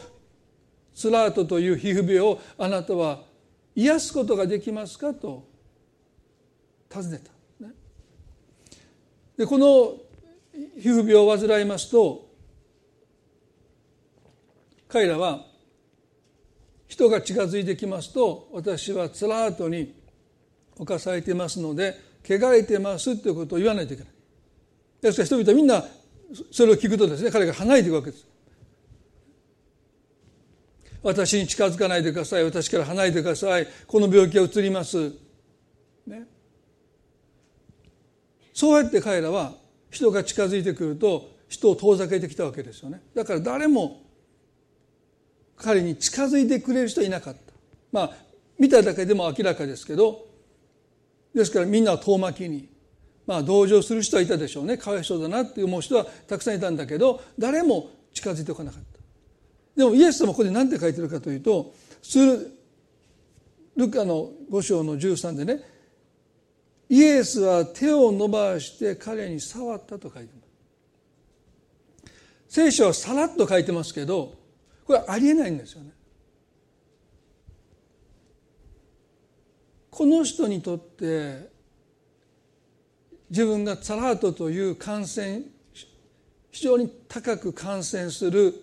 [0.94, 3.24] スラートという皮膚病をあなたは
[3.74, 5.46] 癒すことができますかと
[6.90, 7.34] 尋ねた。
[9.36, 9.96] でこの
[10.80, 12.30] 皮膚病を患いますと
[14.86, 15.44] 彼らは
[16.86, 19.92] 人が近づいてきますと私はつらーとに
[20.78, 24.12] 侵されてますので汚れてますということを言わないといけない。
[25.00, 25.84] ですから人々はみんな
[26.52, 28.33] それを聞くとですね彼が離れていくわけです。
[31.04, 32.44] 私に近づかないでください。
[32.44, 33.68] 私から離れてください。
[33.86, 35.12] この病気は移ります、
[36.06, 36.26] ね、
[38.54, 39.52] そうやって彼らは
[39.90, 43.02] 人が近づいてくると人を遠ざけてきたわけですよね。
[43.14, 44.02] だから誰も
[45.56, 47.40] 彼に近づいてくれる人はいなかった。
[47.92, 48.10] まあ
[48.58, 50.26] 見ただけでも明らかですけど
[51.34, 52.70] ですからみんな遠巻きに
[53.26, 54.78] まあ同情する人はいたでしょうね。
[54.78, 58.93] かわいそうだなって思う人はたくさんいたんだけど誰も近づいてこなかった。
[59.76, 61.74] でもイエス様ここで何て書いてるかというと
[63.76, 65.60] ルカの5章の13でね
[66.88, 70.44] イエスは手を伸ばして彼に触ったと書いてます。
[72.48, 74.34] 聖書はさらっと書いてますけど
[74.84, 75.90] これありえないんですよね。
[79.90, 81.48] この人にとって
[83.30, 85.42] 自分がサラートという感染
[86.52, 88.54] 非常に高く感染する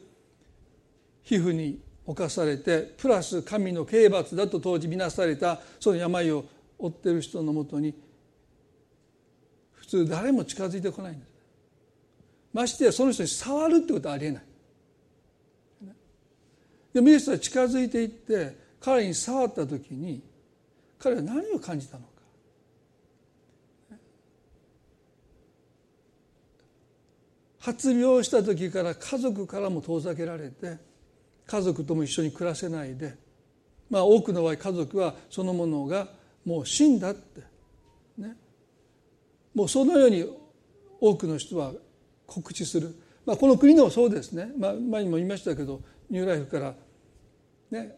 [1.31, 6.43] 皮膚に侵されてプラス神の刑罰だと当時見なされたその病を
[6.77, 7.95] 負ってる人のもとに
[9.71, 11.31] 普通誰も近づいてこないんです。
[12.51, 14.43] ましてやその人に触るってことはありえない。
[16.93, 20.21] でもイエスは近づいていって彼に触った時に
[20.99, 22.11] 彼は何を感じたのか。
[27.59, 30.90] 発病した時から家族からも遠ざけられて
[31.51, 33.13] 家族とも一緒に暮らせないで。
[33.89, 36.07] まあ多くの場合家族はそのものが
[36.45, 37.41] もう死んだって。
[38.17, 38.37] ね。
[39.53, 40.25] もうそのように
[41.01, 41.73] 多くの人は
[42.25, 46.73] 告知する、まあ、この国でもそうですね、まあ、前にも言いましたけどニューライフから、
[47.71, 47.97] ね、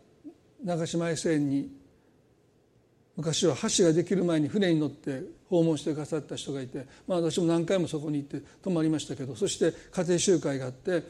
[0.64, 1.70] 長島衛星に
[3.16, 11.04] 昔は橋ができる前に船に乗って訪問してくださった人がいて、まあ、私も何回もそこに行って泊まりましたけどそして家庭集会があって、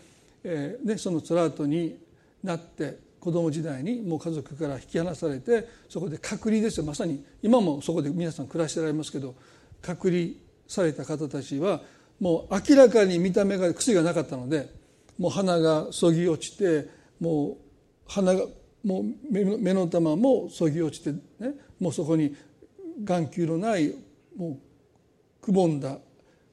[0.44, 1.98] えーね、そのツラートに
[2.44, 6.86] なって子供時代にもう家族から引き離されてそこで隔離ですよ。
[6.86, 9.36] まさに今もそこで皆さん暮らしてられますけど
[9.82, 10.32] 隔離
[10.68, 11.82] された方たちは
[12.20, 14.70] もう明らかに見た目が薬がなかったので
[15.18, 17.58] もう鼻がそぎ落ちてもう
[18.08, 18.46] 鼻が
[18.84, 22.36] もう目の玉もそぎ落ちてねもうそこに
[23.04, 23.96] 眼球のない
[24.36, 25.98] もうくぼんだ、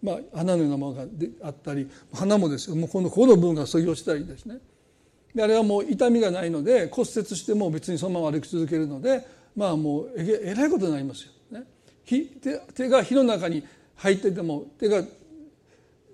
[0.03, 1.05] まあ、鼻のようなものが
[1.43, 2.77] あったり鼻もですよ。
[2.77, 4.59] もうこのこの部分がそぎ落ちたりですね。
[5.35, 11.65] であれはもう痛みがないので骨折しても別にそのまま歩き続けるのでまあもうええらいことになりますよ、ね、
[12.05, 13.65] 手手が火の中に
[13.97, 15.03] 入ってても手が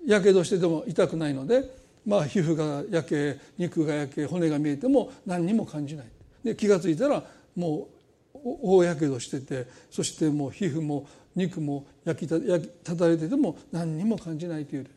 [0.05, 1.63] やけどしてても痛くないので、
[2.05, 6.05] まあ、皮膚が焼け肉が焼け骨が見えても何にも感じない。
[6.43, 7.23] で気が付いたら
[7.55, 7.89] も
[8.33, 14.87] う大やけどしててそしてもう皮膚も肉も焼きた焼きたたれてても何にも感じないという、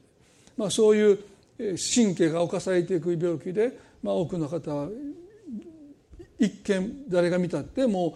[0.57, 1.19] まあ、そういう
[1.59, 4.89] 神経が侵されていく病気で、まあ、多くの方は
[6.39, 8.13] 一見誰が見たってもう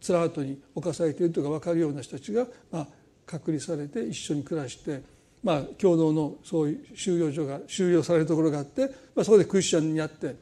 [0.00, 2.86] つらートに侵されているとか分かるような人たちが、まあ、
[3.26, 5.02] 隔離されて一緒に暮らして
[5.42, 10.36] まあ、共同のそういう収容所が収容されるところがあって、まあ、そこでクリスチャンになって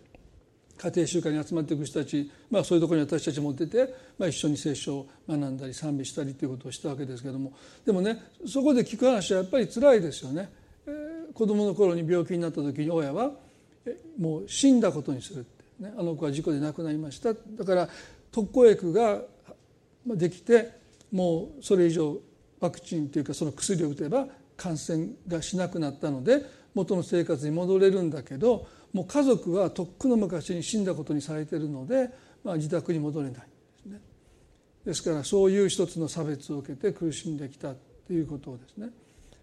[0.79, 7.53] 家庭集会に集まっていく人たち、まあ、そういうところに私たちも出て、まあ、一緒に聖書を学んだり賛美したりということをしたわけですけども
[7.85, 10.51] でもねそこで聞く話はやっぱり辛いですよね。
[10.87, 13.33] えー、子供の頃に病気になった時に親は
[14.19, 17.35] もう死んだことにするって、ね、あの子は事故で亡くなりました。
[17.35, 17.89] だから
[18.31, 19.21] 特効薬が
[20.07, 20.71] できて
[21.13, 22.19] もうそれ以上
[22.61, 24.27] ワクチンというかその薬を打てば
[24.57, 26.43] 感染がしなくなったので
[26.75, 32.11] 元の生活に戻れるんだけどもう家族はとっくの昔に死んだことにされてるので、
[32.45, 33.41] まあ、自宅に戻れないで
[33.83, 34.01] すね。
[34.85, 37.75] ですからそういう一つの差別を受けて苦しんできた
[38.07, 38.91] ということをですね。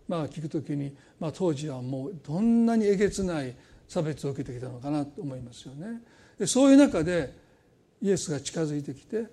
[0.08, 3.56] まあ聞くときに、まあ、当時はもうどんなにえげつない
[3.88, 6.02] 差別を受けてきたのかなと思いますよね。
[6.40, 7.34] でそういう中で
[8.02, 9.26] イエスが近づいてきて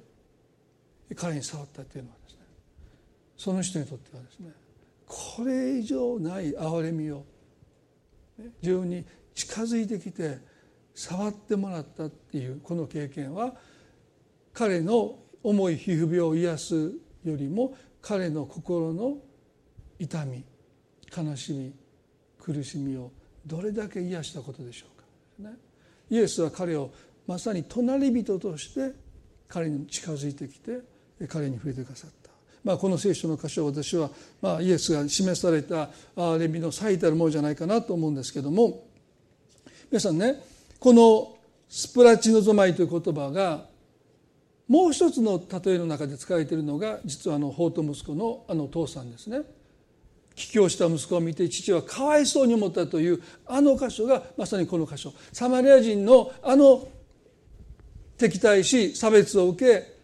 [1.17, 2.39] 彼に触ったというのはですね
[3.37, 4.51] その人にとってはですね
[5.07, 7.25] これ以上ない憐れみを
[8.63, 10.39] 自分に近づいてきて
[10.95, 13.55] 触ってもらったっていうこの経験は
[14.53, 16.75] 彼の重い皮膚病を癒す
[17.25, 19.17] よりも彼の心の
[19.99, 20.45] 痛み
[21.17, 21.73] 悲しみ
[22.39, 23.11] 苦しみを
[23.47, 24.87] どれだけ癒したことでしょ
[25.39, 25.51] うか、
[26.11, 26.91] イエスは彼を
[27.27, 28.93] まさに隣人として
[29.49, 30.81] 彼に近づいてきて
[31.29, 32.31] 彼に触れてくださった、
[32.65, 34.11] まあ、この聖書の箇所は私は、
[34.41, 38.85] まあ、イエスが示された憐れみの最たるものじゃないかなと思うんですけども
[39.91, 40.43] 皆さんね
[40.79, 41.37] この
[41.69, 43.67] 「スプラチノゾマイ」という言葉が
[44.67, 49.43] もう一つの例えの中で使われているのが実はあの法と息子のあの父さんですね。
[50.41, 56.89] 帰郷した息子を見て父はかわいそうに思ったというあの箇所がまさにこの箇所サマリア人のあの
[58.17, 59.97] 敵対し差別を受け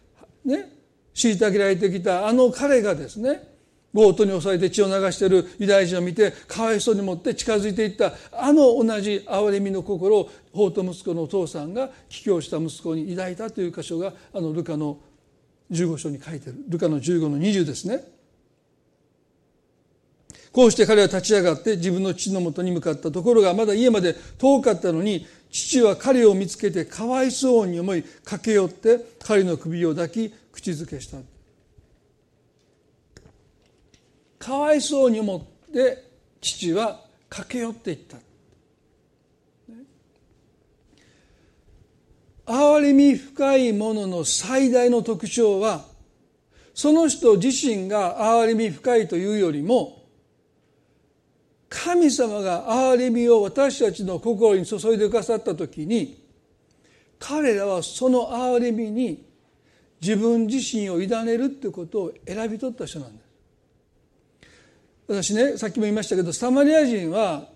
[0.45, 0.71] ね
[1.15, 3.47] 虐げられてきたあの彼がですね
[3.93, 14.99] 強盗に襲われて血を流しているユダヤ人を見てかわいそうに持って近づいていったあの同じ憐れみの心を法と息子のお父さんが帰郷した息子に抱いたという箇所があのルカの
[15.71, 18.16] 15章に書いてるルカの15の20ですね。
[20.57, 31.19] こうして彼は立ち上がって自分の父のもとに向かったところがまだ家まで遠かったのに父は彼を見つけてかわいそうに思い駆け寄って彼の首を抱き口づけした。
[34.39, 36.03] かわいそうに思って
[36.41, 38.17] 父は駆け寄っていった。
[42.47, 45.85] 憐れみ深いものの最大の特徴は
[46.73, 49.96] その人自身が憐れみ深いというよりも
[51.69, 56.23] 神様が憐れみを私たちの心に注いでくださった時に
[57.19, 59.25] 彼らはその憐れみに
[59.99, 63.27] 自分自身を委ねるってことを選び取った人なんです。
[65.07, 67.47] 私ねさっきも言いましたけどサマリア人は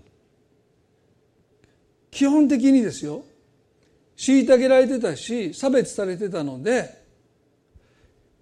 [2.09, 3.23] 基本的にですよ
[4.17, 7.01] 虐げられてたし差別されてたので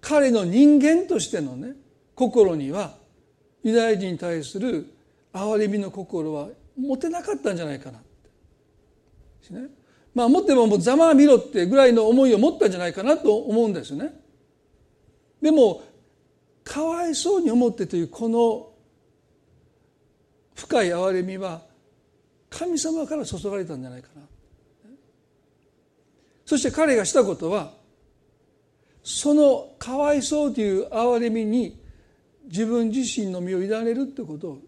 [0.00, 1.74] 彼の人間としてのね
[2.14, 2.94] 心には
[3.62, 4.86] ユダヤ人に対する
[5.32, 9.54] 憐れみの心は持てなかったんじゃないかなって。
[9.54, 9.68] ね、
[10.14, 14.14] まあ持ってももうざまあ見ろってぐらいの思いを持ったんじゃないかなと思うんですよね。
[15.42, 15.82] でも
[16.62, 18.70] かわいそうに思ってというこの
[20.54, 21.62] 深い憐れみは
[22.48, 24.22] 神様から注がれたんじゃないかな。
[26.44, 27.72] そして彼がしたことは
[29.02, 31.80] そのかわいそうという憐れみに
[32.46, 34.58] 自分自身の身を委ねるってことを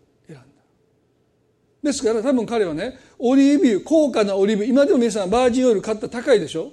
[1.82, 6.70] ですから多分彼はねオリーブ油高価なオリーブ今でも皆さんバージンオイル買ったら高いでしょ？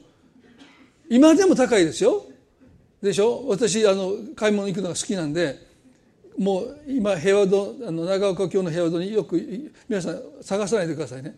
[1.10, 2.26] 今でも高いですよ。
[3.02, 3.48] でしょ？
[3.48, 5.68] 私あの買い物行くのが好きなんで
[6.38, 11.36] もう今平和堂あの長岡京の平和堂によく皆さん探さないでくださいね。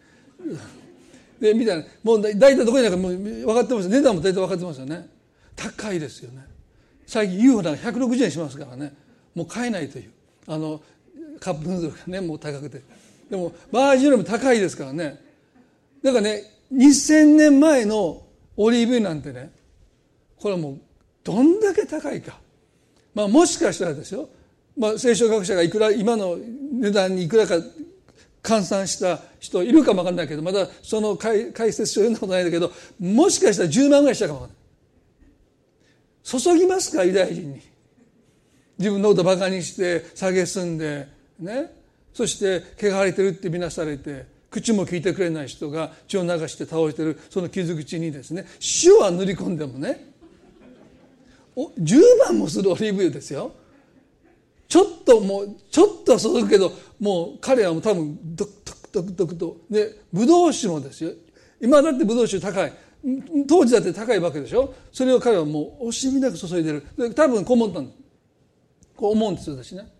[1.39, 1.85] でみたいな。
[2.03, 5.07] もう大体どこにあるかもう分かってます値段も大体分かってますよね。
[5.55, 6.45] 高いですよね。
[7.07, 8.93] 最近 UFO なんか160円しますからね。
[9.33, 10.11] もう買えないという。
[10.47, 10.81] あの
[11.39, 12.81] カップヌードルがねもう高くて。
[13.31, 15.17] でもバージンよりも高いですからね。
[16.03, 18.23] だからね2000年前の
[18.57, 19.51] オリーブ油なんてね
[20.37, 20.79] これはもう
[21.23, 22.37] どんだけ高いか。
[23.15, 24.27] まあもしかしたらですよ、
[24.77, 27.55] まあ、聖書学者がいくら今の値段にいくらか
[28.43, 36.41] 換算した人いるかもわかんないけどまだその解説書読んだことないんだけどもしかしたら10万ぐらいしたかもわかんない。
[36.41, 37.61] 注ぎますかユダヤ人に。
[38.77, 41.07] 自分のことバカにして蔑んで
[41.39, 41.80] ね。
[42.13, 48.45] そして汚れてるって見なされて口も聞いてくれない人が血を流して倒れてるその傷口にですね
[48.83, 50.11] 塩は塗り込んでもね
[51.55, 53.51] お10万もするオリーブ油ですよ。
[54.67, 61.11] ちょっともうちょっとは注ぐけどもう彼はもう多分ドクドクドクドクとでブドウ酒もですよ。
[61.59, 62.73] 今だってブドウ酒高い。
[63.47, 64.73] 当時だって高いわけでしょ。
[64.93, 67.13] それを彼はもう惜しみなく注いでる。
[67.13, 67.87] 多分こう思ったん
[68.95, 69.91] こう思うんですよ私ね。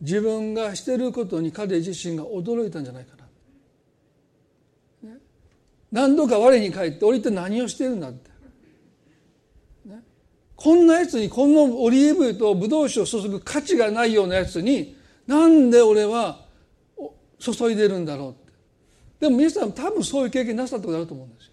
[0.00, 3.16] 自分がしてることに彼自身が驚いたんじゃないか
[5.02, 5.18] な、ね、
[5.92, 8.30] 何度か我に返って俺って何をしてるんだって、
[9.86, 10.02] ね、
[10.56, 14.96] こんなやつにこのオリーブ油とブドウ酒を注ぐ価値がないようなやつに
[15.26, 16.46] なんで俺は
[17.38, 18.50] 注いでるんだろうって。
[19.20, 21.52] でも皆さん多分そういう経験なさったことあると思うんですよ。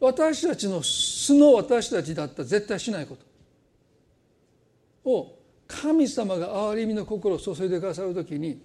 [0.00, 5.10] 私たちの素の私たちだったら絶対しないこと。
[5.10, 5.39] を
[5.70, 8.60] 神様が憐れみの心を注いでくださるときに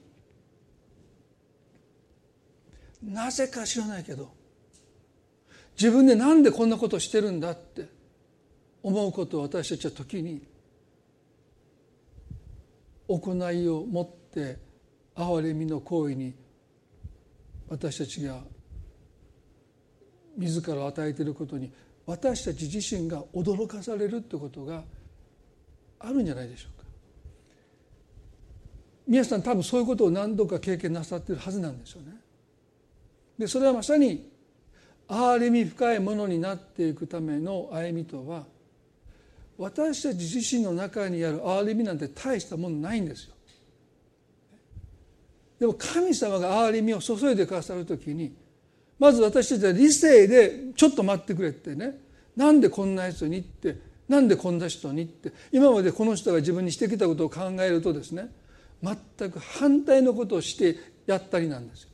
[3.03, 4.31] なぜか知らないけど
[5.79, 7.87] 自分で何でこんなことしてるんだって
[8.81, 10.41] 思うことを私たちは時に
[13.07, 14.57] 行いを持って
[15.15, 16.33] 憐れみの行為に
[17.69, 18.39] 私たちが
[20.37, 21.71] 自らを与えていることに
[22.05, 24.83] 私たち自身が驚かされるってことが
[25.99, 26.74] あるんじゃないでしょう
[29.07, 32.15] 皆さん多分そういうことを何度か経験なさっているはずなんでしょうね
[33.37, 34.31] でそれはまさに
[35.07, 38.45] 憐れみ深いものになっていくための歩みとは
[39.57, 43.35] 私たち自身の中にある憐れみなんて大したものないんですよ。
[45.59, 48.35] でも神様が憐れみを注いでくださる時に
[48.99, 51.97] まず私たちは理性でちょっと待ってくれってね
[52.35, 53.77] なんでこんなやつにって
[54.09, 58.29] なんでこんな人にって今までこの人が自分にしてきたことを考えるとですね
[58.83, 61.89] 全く反対のことをしてやったりなんですよ。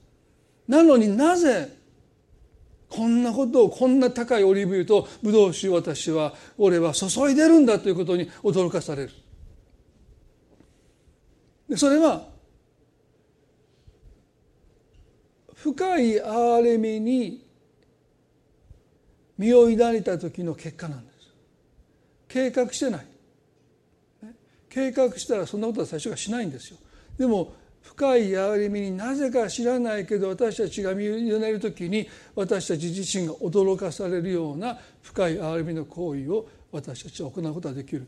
[0.67, 1.77] なのになぜ
[2.89, 9.11] こんなことをこんな高いオリーブ油とブドウ酒を私は俺は注いでるんだということに驚かされる。
[11.69, 12.27] でそれは
[15.55, 17.47] 深い憐れみに
[19.37, 21.17] 身を抱いた時の結果なんです。
[22.27, 23.10] 計画してない。
[24.71, 26.77] 計画したらそんなことは最初からしないんですよ
[27.17, 31.09] でも深い憐れみになぜか知らないけど私たちが見委
[31.39, 38.07] ねる時に私たち自身が驚かされるような深い憐れみの行為を私たちは行うことができる。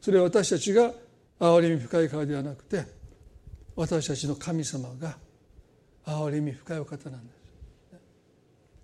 [0.00, 0.92] それは私たちが
[1.38, 2.84] 憐れみ深いからではなくて
[3.76, 5.16] 私たちの神様が
[6.04, 7.36] 憐れみ深いお方なんです。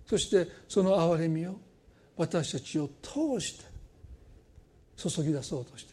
[0.05, 1.55] そしてその憐れみを
[2.15, 3.65] 私たちを通して
[4.95, 5.92] 注ぎ出そうとして。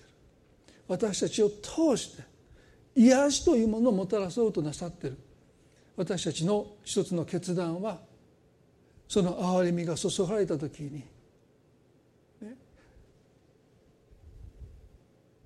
[0.90, 2.24] 私たちを通して
[2.96, 5.16] 癒しというものをもたらそうとなさっている
[5.96, 8.00] 私たちの一つの決断は
[9.06, 11.04] その憐れみが注がれた時に、
[12.42, 12.56] ね、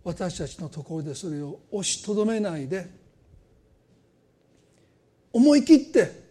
[0.02, 2.88] 私たちのところでそれを押しとどめないで
[5.30, 6.24] 思い切って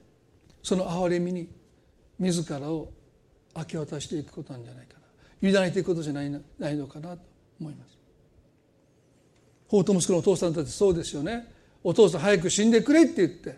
[0.63, 1.47] その憐れみに
[2.17, 2.89] 自らを
[3.55, 4.95] 明け渡していくことなんじゃないか
[5.39, 7.21] な委ねていくことじゃないないのかなと
[7.59, 8.02] 思います。
[9.67, 11.47] 法と息子のお父さんだってそうですよね。
[11.83, 13.57] お父さん早く死んでくれって言って。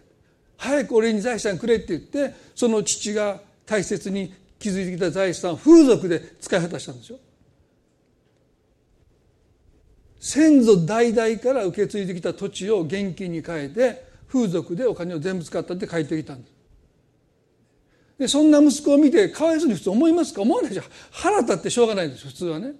[0.58, 7.20] 早く俺に財産くれって言ってその父が大切に築いてきた財産を風俗で使い果たしたんですよ。
[10.20, 16.53] 先祖代々から受け継いできた土地を現金に変えて風俗でお金を全部使ったって書いてきたんです。
[18.18, 20.41] でそんな息子を見てかわいそうに普通思いますか？
[20.41, 20.84] 思わないでしょ。
[21.12, 22.72] 腹立ってしょうがないんです普通はね。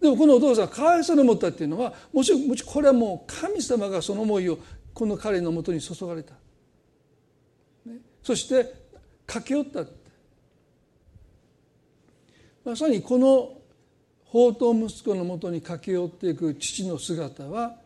[0.00, 4.58] でもこのお父さんかわいそうに思ったっていうのはもちろんこれはもう神様がその思いを
[4.92, 6.34] この彼のもとに注がれた、
[7.86, 8.72] ね、そして
[9.26, 9.90] 駆け寄った
[12.64, 13.56] まさにこの
[14.26, 17.76] 宝刀息子のもとに駆け寄っていく父の姿は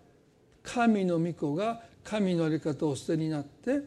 [0.63, 3.81] 神の御子が神の在り方を捨てになって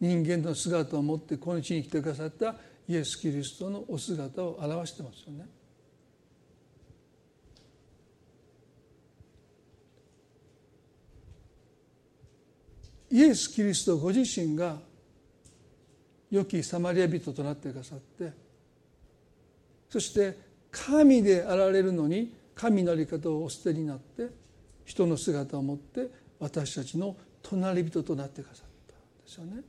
[0.00, 2.54] 人間の姿を持ってこの地に来てくださった
[2.88, 5.46] イエス・キリストのお姿を表してますよね。
[13.10, 14.78] イエス・キリストご自身が
[16.30, 18.32] 良きサマリア人となってくださって
[19.88, 20.36] そして
[20.70, 24.28] 神であられるのに神の在り方をお捨てになって
[24.84, 29.62] 人の姿を持って私たちの隣人となってくださったんですよね。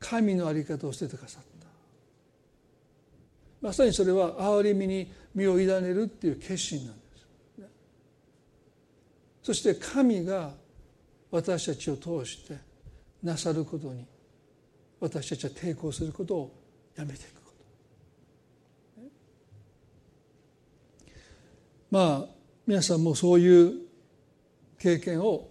[0.00, 1.54] 神の在り方を捨ててくださった
[3.64, 7.03] まさにそれは憐れみに身を委ねるっていう決心なんです。
[9.44, 10.52] そして神が
[11.30, 12.56] 私たちを通して
[13.22, 14.06] なさることに
[14.98, 16.64] 私たちは抵抗することを
[16.96, 17.52] やめていくこ
[18.96, 19.02] と。
[21.90, 22.34] まあ
[22.66, 23.74] 皆さんもそういう
[24.78, 25.50] 経験を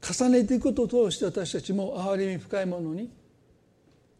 [0.00, 3.10] 重ねていくことを通して私たちも憐れみ深いものに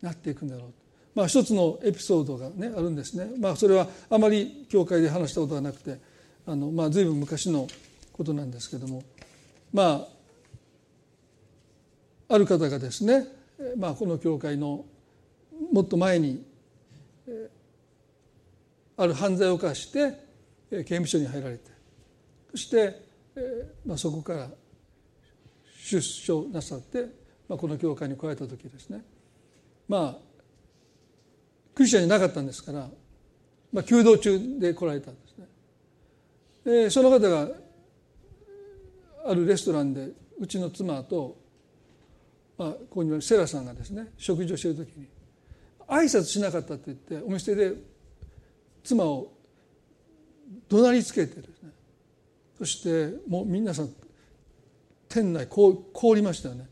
[0.02, 0.72] なっていくんだろう
[1.14, 3.30] まあ一つのエピソードがねあるんですね。
[3.38, 5.98] まあそれはあまり教会で話したことはなくて
[6.46, 7.66] あの、まあ、随分昔の
[8.12, 9.02] ことなんですけども。
[9.72, 10.16] まあ
[12.28, 13.26] ある方がですね、
[13.76, 14.84] まあ、この教会の
[15.72, 16.44] もっと前に
[18.96, 20.12] ある犯罪を犯して
[20.70, 21.70] 刑務所に入られて。
[22.50, 23.06] そして
[23.84, 24.48] まあ、そこから
[25.84, 27.04] 出所なさって、
[27.48, 29.04] まあ、この教会に来られた時ですね。
[29.88, 30.26] まあ
[31.74, 32.88] クリスチャンじゃなかったんですから、
[33.72, 35.10] まあ、弓道中で来られた。
[36.66, 37.48] でその方が
[39.24, 40.08] あるレストランで
[40.40, 41.36] うちの妻と、
[42.58, 45.06] まあ、ここにセラさんがですね食事をしている時に
[45.86, 47.72] 挨拶しなかったって言ってお店で
[48.82, 49.32] 妻を
[50.68, 51.70] 怒鳴りつけてですね
[52.58, 53.90] そしてもう皆さん
[55.08, 56.66] 店内凍りましたよね。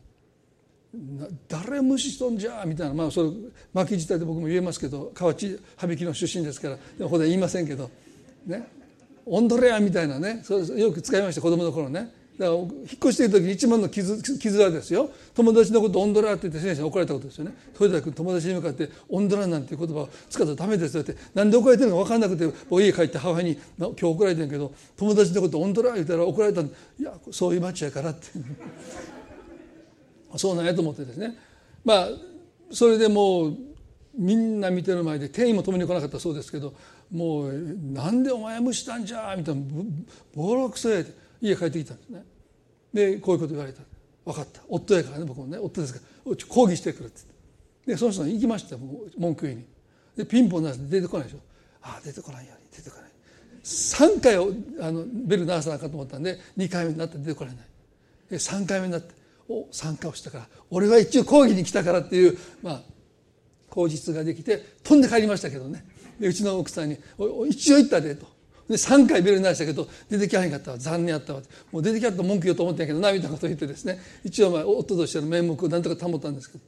[1.47, 3.29] 誰無視しとんじゃみたいなまあそれ
[3.73, 7.89] 巻き自体で僕も言えますけど河内羽曳の出身ですからでもここで言いませんけど
[8.45, 8.74] ね。
[9.25, 12.11] オンドレアみたいなねそれよく使いました子供の頃ね。
[12.37, 15.09] だから引っ越している時に一番の傷傷はですよ。
[15.33, 17.53] 友達のことオンドラって言って先生に怒られたことですよね。
[17.73, 21.15] それだけ友達に向かってオンドラなんて言葉を使ったらダメですよって。
[21.33, 26.67] なんで怒られてるのか分かんなくて僕家帰って母親に「今日怒られてるけど友達のことオンドラ言ったら怒られたい
[26.99, 28.27] やそういう街やから」って。
[30.35, 31.37] そうなんやと思ってですね。
[31.85, 32.09] まあ
[32.69, 33.57] それでもう
[34.17, 36.73] みんな見てる前で店員も止めに来なかったそうですけど
[37.11, 37.53] もう
[37.93, 39.61] 「なんでお前無視したんじゃ」みたいな
[40.33, 42.23] ボロクソやって家帰ってきたんですね。
[42.93, 43.81] でこういうこと言われた。
[44.25, 44.61] 分かった。
[44.67, 45.57] 夫やからね僕もね。
[45.59, 47.21] 夫ですから抗議してくるって
[47.85, 48.77] でその人に行きました
[49.17, 49.65] 文句言いに。
[50.17, 51.39] でピンポン鳴らして出てこないでしょ。
[51.81, 53.11] ああ出てこないように出てこない。
[53.63, 54.35] 3回
[54.87, 57.65] あのベル鳴らさなかと思ったんで2回目になって出てこられない。
[58.29, 59.13] で3回目になって
[59.47, 62.83] お3回押したから俺は一応抗議に来たからっていうまあ
[63.69, 65.85] 口実ができて飛んで帰りましたけどね。
[66.19, 66.97] でうちの奥さんに
[67.49, 68.27] 「一応行ったで」と。
[68.67, 70.77] で3回ベル鳴らしたけど出てきはへんかったわ。
[70.77, 71.41] 残念やったわ
[71.71, 73.99] もう出てきはった文句言おうと思ってんやけどなみたいなことを言ってですね。
[74.23, 76.63] 一応まあ夫としての面目をなんとか保ったんですけど。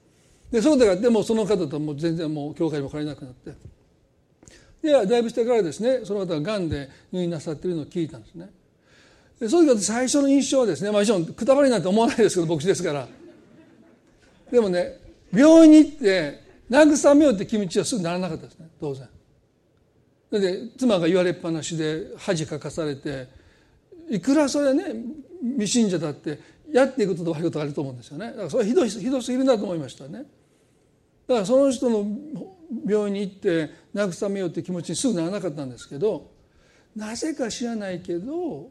[0.52, 3.54] でそうだからでもその方ともう全然もう教会にも借りなくなって。
[4.82, 8.50] でだいぶしてからですねその方ががんで入院なさってるのを聞いたんですね。
[9.40, 13.08] でその時最初の印象はですね、まあ、もちろんくたばりなんて思わないですけど牧師ですから。
[14.52, 15.00] でもね
[15.34, 19.08] 病院に行って慰めようって気持ちはすぐならなかったですね当然。
[20.32, 23.28] で妻が言われっぱなしで恥かかされて
[24.10, 24.84] いくらそれね
[25.42, 26.40] 未信者だって
[26.72, 28.28] やっていくことと悪いことがあると思うんですよね。
[28.28, 30.26] だからそれひどいひどすぎるなと思いましたね。
[31.28, 32.06] だからその人の
[32.86, 36.32] 病院に行って慰めようって気持ちにすぐならなかったんですけど
[36.96, 38.70] なぜか知らないけど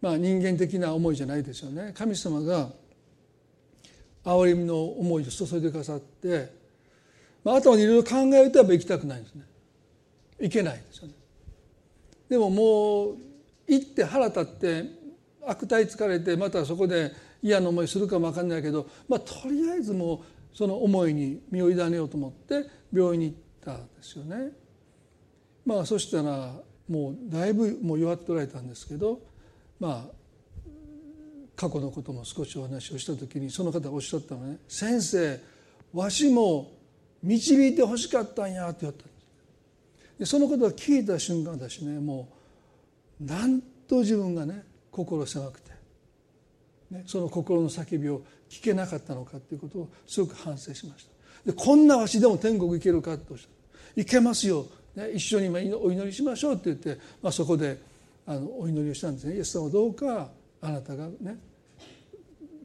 [0.00, 1.92] まあ人間的な思いじゃないですよね。
[1.96, 2.70] 神様が
[4.24, 6.50] 憐れみの思いを注いでくださって、
[7.44, 9.44] まあ、頭にいろいろ考えるとやっぱ行きたくないんですね。
[10.40, 11.14] いけないですよね。
[12.28, 13.16] でももう
[13.66, 14.84] 行って腹立って
[15.46, 17.12] 悪態疲れてまたそこで
[17.42, 24.52] 嫌な思いするかも分かんないけど、まあ、とりあえずもうその思いに身を委ねようと思って病院に行ったんですよね。
[25.66, 26.54] まあそしたら
[26.88, 29.20] もうだいぶもう弱っておられたんですけど
[29.80, 30.24] まあ
[31.56, 35.40] 過去のことも少しお話をした時にその方がおっしゃったのね「先生
[35.92, 36.72] わしも
[37.22, 39.04] 導いてほしかったんや」って言った
[40.22, 42.28] そのことを聞いた瞬間私ねも
[43.20, 45.72] うなんと自分がね心狭くて、
[46.90, 51.50] ね、その心の叫びを聞けなかったのかっていうことをすごく反省しました。
[51.50, 53.50] でこんなわしでも天国行けるかっておっしゃる
[53.96, 57.78] 行けますよ、ね、一緒にお祈りしましょうって言って、まあ、そこで
[58.26, 59.36] あのお祈りをしたんですね。
[59.36, 60.30] イエス様どうか
[60.62, 61.38] あなたがね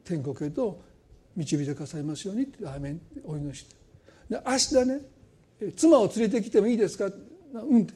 [0.04, 0.80] 天国へと
[1.36, 3.74] 導いてくださいますようにってアーメンお祈りして。
[4.30, 5.00] で明日ね
[5.76, 7.10] 妻を連れてきてもいいですか？
[7.54, 7.94] うんって。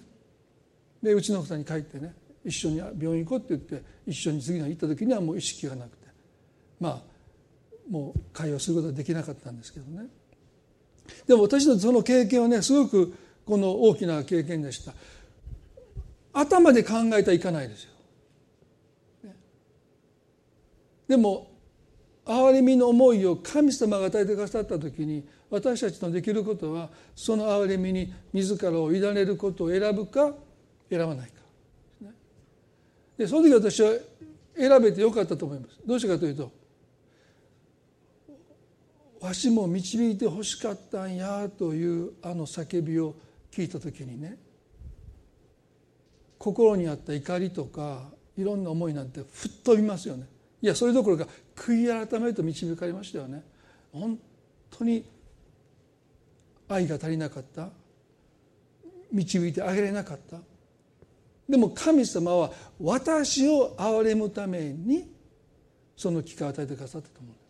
[1.03, 6.05] でうちの奥さんに帰ってね一緒に病院行こうって言って一緒に次の日行った時にはもう意識がなくて。
[6.81, 7.03] まあ
[7.89, 10.09] もう会話することはできなかったんですけどね。
[11.27, 14.95] でも私のその経験はねすごくこの大きな経験でした。
[16.33, 17.91] 頭で考えたらいかないですよ、
[21.07, 21.54] でも
[22.27, 30.33] 憐れみの思いを神様が与えてくださった時に私たちのできることはその憐れみに自らを委ねることを選ぶか
[30.89, 31.35] 選ばないか。
[33.17, 33.93] でその時私は
[34.57, 35.79] 選べてよかったと思います。
[35.87, 36.51] どうしてかというと
[39.21, 43.15] わしも導いてほしかったんやというあの叫びを
[43.51, 44.37] 聞いた時にね
[46.39, 48.03] 心にあった怒りとか
[48.37, 50.27] いろんな思いなんて吹っ飛びますよね。
[50.61, 51.27] いやそれどころか
[51.57, 53.43] 悔い改めと導かれましたよね。
[53.93, 54.19] 本
[54.71, 55.05] 当に
[56.69, 57.69] 愛が足りなかった。
[59.13, 60.39] 導いてあげれなかった。
[61.49, 62.51] でも神様は
[62.81, 65.09] 私を憐れむために
[65.97, 67.45] その機会を与えてくださったと思うんです。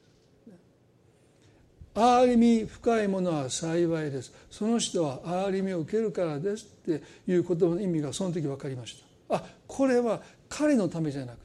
[1.94, 4.32] 憐れみ深いものは幸いです。
[4.50, 9.36] その人は憐れみを受けるからですっていう言葉の意味がその時分かりました。
[9.36, 11.38] あこれは彼のためじゃなく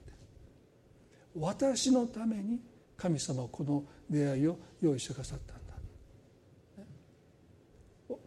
[1.40, 2.60] 私のために
[2.98, 5.74] 神様はこの出会いを用意してくださったんだ。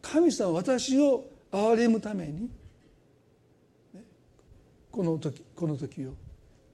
[0.01, 2.49] 神様は私を憐れむために
[4.91, 6.15] この時この時を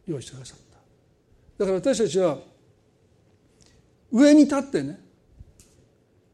[0.06, 1.64] 用意してくださった。
[1.64, 2.38] だから私たちは
[4.12, 5.00] 上に立ってね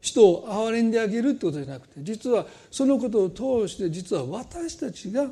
[0.01, 5.31] 人を憐れんであげるってことじゃなくて実はそのことを通して実は私たちが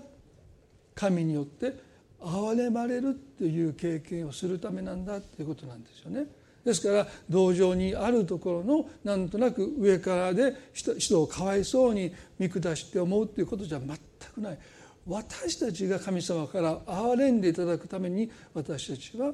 [0.96, 1.93] 神によって
[2.24, 6.28] 憐れまれるっていう経験をするためなんだっていうことなんですよね。
[6.64, 13.98] ですから同情にあるところのなんとなく上からで人をかわいそうに見下して思うっていうことじゃ全
[14.34, 14.58] くない。
[15.06, 19.34] 私たちが神様から憐れんでいただくために私たちは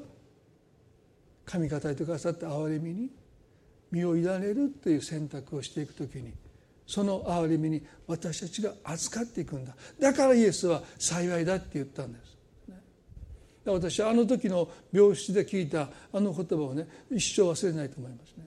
[1.44, 3.10] 神が与えてくださった憐れみに
[3.92, 6.32] 身を委ねるっていう選択をしていくときに
[6.86, 9.76] その憐れみに私たちが預かっていくんだ。
[10.00, 12.39] だからイエスは幸いだって言ったんです。
[13.64, 18.46] 私はあの時の病室で聞いたあの言葉をね一生忘れないと思いますね。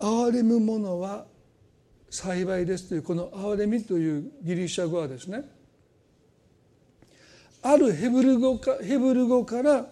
[0.00, 1.26] 憐れむ者は
[2.10, 5.44] 幸いですというこの憐れみというギリシャ語はですね
[7.62, 9.86] あるヘブル語かヘブル語から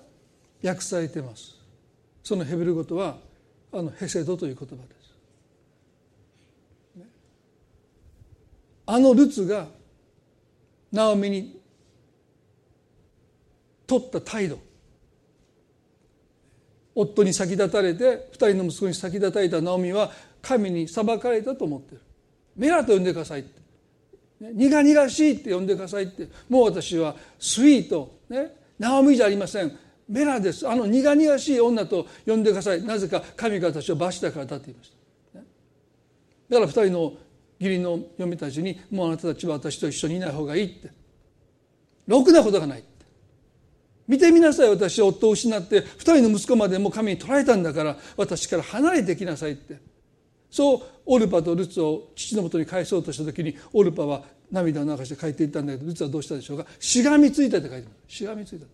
[0.65, 1.57] 訳されてます
[2.23, 3.19] そのヘブル語とは
[3.73, 5.06] あのヘセドという言葉です
[8.87, 9.67] あのルツが
[10.93, 11.61] ナオミに
[13.87, 14.59] 取った態度。
[16.95, 20.11] 夫に先立たれて二人の息子に先立たれたナオミは
[20.41, 22.01] 神に裁かれたと思ってる。
[22.57, 23.61] メラと呼んでくださいって。
[24.41, 26.29] 苦々しいって呼んでくださいって。
[26.49, 28.19] もう私はスイート。
[28.29, 29.77] ねナオミじゃありません。
[30.09, 30.69] メラです。
[30.69, 32.83] あの苦々しい女と呼んでください。
[32.83, 34.93] なぜか神が私を罰したからだって言いまし
[35.35, 37.13] た、だから二人の
[37.59, 40.91] 義理の嫁たちに「もうあなたたちは私と一緒にいない方がいい」って。
[42.07, 42.89] ろくなことがないって。
[44.07, 49.79] 見てみなさい私は夫を失って二人の息子までも神に取られたんだから私から離れてきなさいって。
[50.49, 56.67] そうオルパとルツを父のもとに返そうとした時にオルパは涙を流して帰っていったんだけどルツはどうしたでしょうか？
[56.79, 58.67] しがみついたって書いてますしがみついた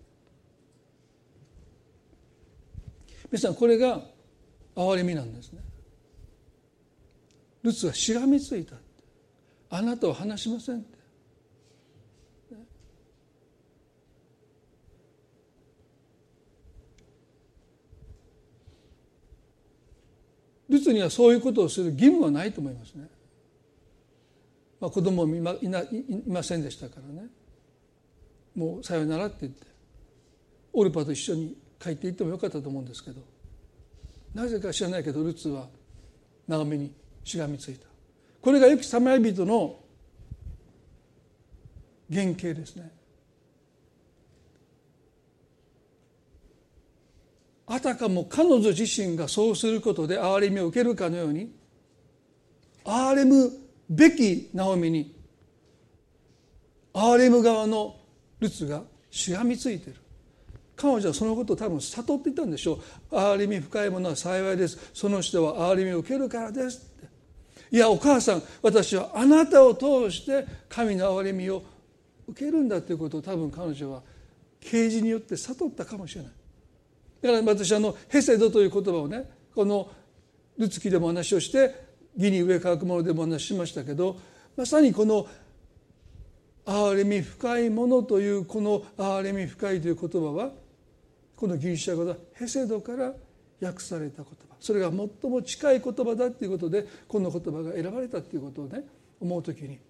[3.30, 4.02] 皆さんこれが
[4.76, 5.60] 憐れみなんですね。
[7.62, 8.76] ルツはしがみついた。
[9.70, 11.02] あなたを話しませんって。
[20.68, 23.06] ルツにはそういうことをする義務はないと思いますね。
[24.80, 25.86] まあ、子供もいまいない
[26.26, 27.28] ませんでしたからね。
[28.56, 29.66] もうさよならって言って。
[30.72, 33.20] オルパと一緒に帰っていってもよかったと思うんですけど。
[34.34, 35.68] なぜか知らないけどルツは
[36.48, 36.92] ナオミに
[37.24, 37.86] しがみついた。
[38.40, 39.78] これが良きサマリ人の
[42.12, 42.90] 原型ですね。
[47.66, 51.54] あたかも彼女自身がそうすることで憐れみを受けるかのように
[52.84, 53.50] 憐れむ
[53.88, 55.14] べきナオミに
[56.92, 57.96] 憐れむ側の
[58.40, 59.96] ルツがしがみついてる。
[60.74, 63.14] 彼女はそのことを多分悟っていたんでしょう。
[63.14, 64.90] 憐れみ深いものは幸いです。
[64.92, 66.91] その人は憐れみを受けるからです。
[67.72, 71.62] いやお母さん私はあなたを通して神の憐れみを
[72.28, 74.02] 受けるんだということを多分彼女は
[74.60, 76.32] 啓示によって悟ったかもしれない。
[77.22, 79.90] だから私あのヘセドという言葉をねこの
[80.58, 81.74] ルツキでも話をして
[82.14, 84.18] 義に上乾くものでも話しましたけど
[84.54, 85.26] まさにこの
[86.66, 90.50] 憐れみ深いものというこの憐れみ深いという言葉は
[91.36, 93.14] このギリシャ語だヘセドから
[93.62, 94.51] 訳された言葉。
[94.62, 98.84] それが最も近い言葉だっていうことでこの言葉が選ばれたっていうことをね
[99.20, 99.80] 思う時に。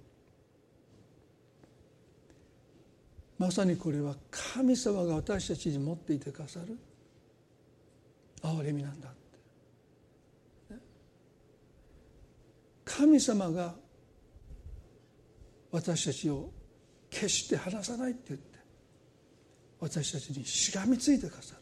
[3.38, 6.78] まさにこれは神様が私たちに持っていてくださる
[8.40, 9.18] 憐れみなんだって、
[12.84, 13.74] 神様が
[15.72, 16.50] 私たちを
[17.10, 18.58] 決して離さないって言って
[19.80, 21.61] 私たちにしがみついてくださる。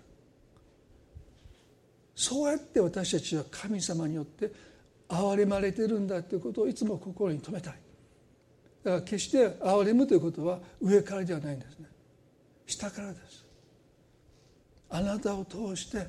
[2.20, 4.52] そうやって私たちは神様によって
[5.08, 7.74] 憐れまれてるんだということをいつも心に留めたい。
[8.84, 11.86] だから決して憐れむということは上からではないんですね。
[12.66, 13.46] 下からです。
[14.90, 16.06] あなたを通して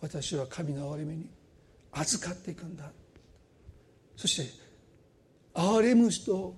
[0.00, 1.26] 私は神の憐れみに
[1.90, 2.84] 預かっていくんだ。
[4.14, 4.48] そして
[5.52, 6.54] 憐れむ人を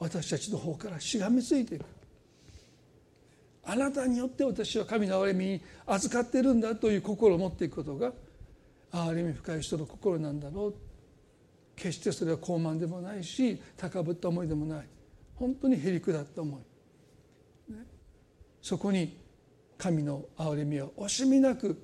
[0.00, 1.84] 私たちの方からしがみついていく。
[3.70, 8.12] あなたによって私は神の憐れみに預かってるんだという心を持っていくことが
[8.90, 10.74] 憐れみ深い人の心なんだろう。
[11.76, 14.86] 決してそれは高慢でもないし高ぶった思いでもない。
[15.36, 16.60] 本当にへりくだった思
[17.68, 17.78] い、ね、
[18.60, 19.16] そこに
[19.78, 21.80] 神の憐れみは惜しみなく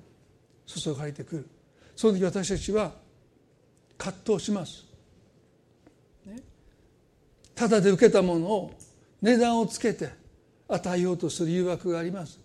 [0.65, 1.49] 注がれてくる。
[1.95, 2.91] その時私たちは
[3.97, 4.85] 葛藤します、
[6.25, 6.35] ね、
[7.55, 8.71] ただで受けたものを
[9.21, 10.26] 値段をつけて
[10.67, 12.39] 与えようとする誘惑があります。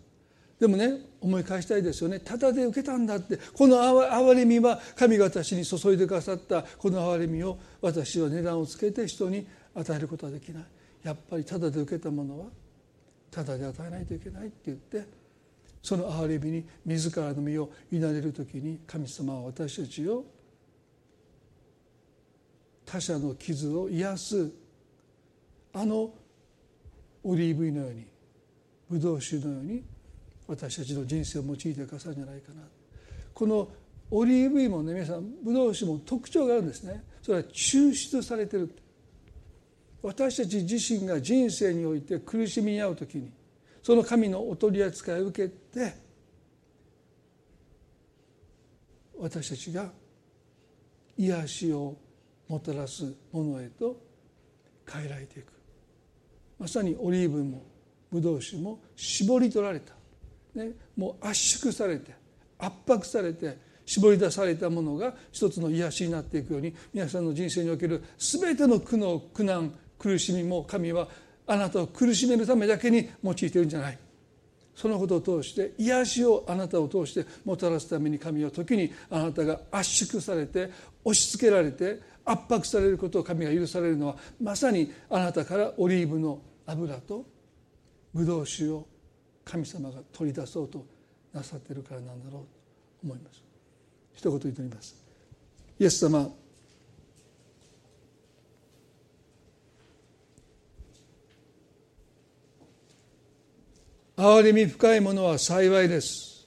[0.60, 2.20] でもね思い返したいですよね。
[2.20, 3.38] ただで受けたんだって。
[3.52, 6.62] この憐れみは神が私に注いでくださった。
[6.62, 10.64] この憐れみを私は値段をつけて人に与えることはできない。
[11.02, 12.46] やっぱりただで受けたものは
[13.30, 15.04] ただで与えないといけないって言って
[15.82, 20.24] その憐れみに自らの身を委ねる時に神様は私たちを
[22.86, 24.50] 他者の傷を癒す
[25.72, 26.10] あの
[27.24, 28.11] オリーブ油のように
[28.92, 29.82] ブドウ酒のように
[30.46, 32.62] 私たちの人生を用いてくださるんじゃないかな。
[33.32, 33.68] この
[34.10, 37.02] オリーブ油もね皆さんブドウ酒も特徴があるんですね。
[37.22, 38.70] それは抽出されてる。
[40.02, 43.32] 私たち自身が人生において苦しみに遭う時に
[43.82, 45.94] その神のお取り扱いを受けて
[49.16, 49.90] 私たちが
[51.16, 51.96] 癒しを
[52.48, 53.96] もたらすものへと
[54.86, 55.52] 変えられていく。
[56.58, 57.71] まさにオリーブも
[58.12, 59.94] ブドウ酒も絞り取られた。
[60.54, 62.12] ね、もう圧縮されて
[62.58, 63.56] 圧迫されて
[63.86, 71.08] 絞り出されたものが一つの癒しになっていくように皆さんの人生における全ての苦悩苦難苦しみも神は
[71.46, 73.98] あなたを苦しめるためだけに用いているんじゃない。
[74.74, 80.70] そのことを通して癒しをあなたを通してもたらすために神は時にあなたが圧縮されて
[81.04, 87.26] 押し付けられて圧迫されることを神が許されるのはまさにあなたからオリーブの油と
[88.14, 88.86] ブドウ酒を
[89.44, 90.84] 神様が取り出そうと
[91.32, 92.46] なさっているからなんだろうと
[93.04, 93.42] 思います。
[94.14, 94.94] 一言言っております。
[95.78, 96.30] イエス様
[104.16, 106.46] 憐れみ深いものは幸いです。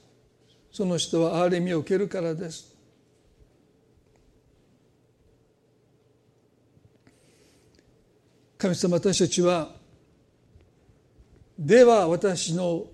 [0.72, 2.74] その人は憐れみを受けるからです。
[8.56, 9.75] 神様私たちは
[11.58, 12.84] では私の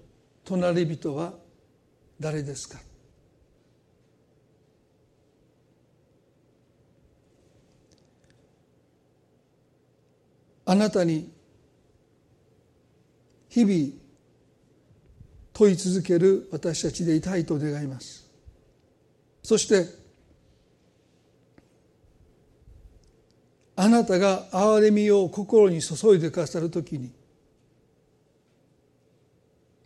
[0.44, 1.32] 隣人は
[2.20, 2.78] 誰ですか？
[10.64, 11.28] あなたに
[13.48, 14.00] 日々
[15.52, 18.30] 問い続ける私たちでいたいと願います。
[19.42, 19.86] そして
[23.74, 27.10] あなたが憐れみを心に注いでくださるときに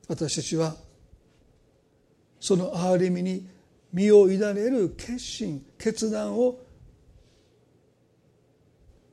[0.08, 0.76] 私たちは
[2.38, 3.46] その憐れみに
[3.92, 6.58] 身を委ねる決心決断を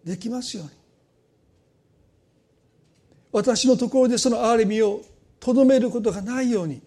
[0.03, 0.71] できますように。
[3.31, 5.01] 私のところでその憐れみを
[5.39, 6.81] とどめることがないように。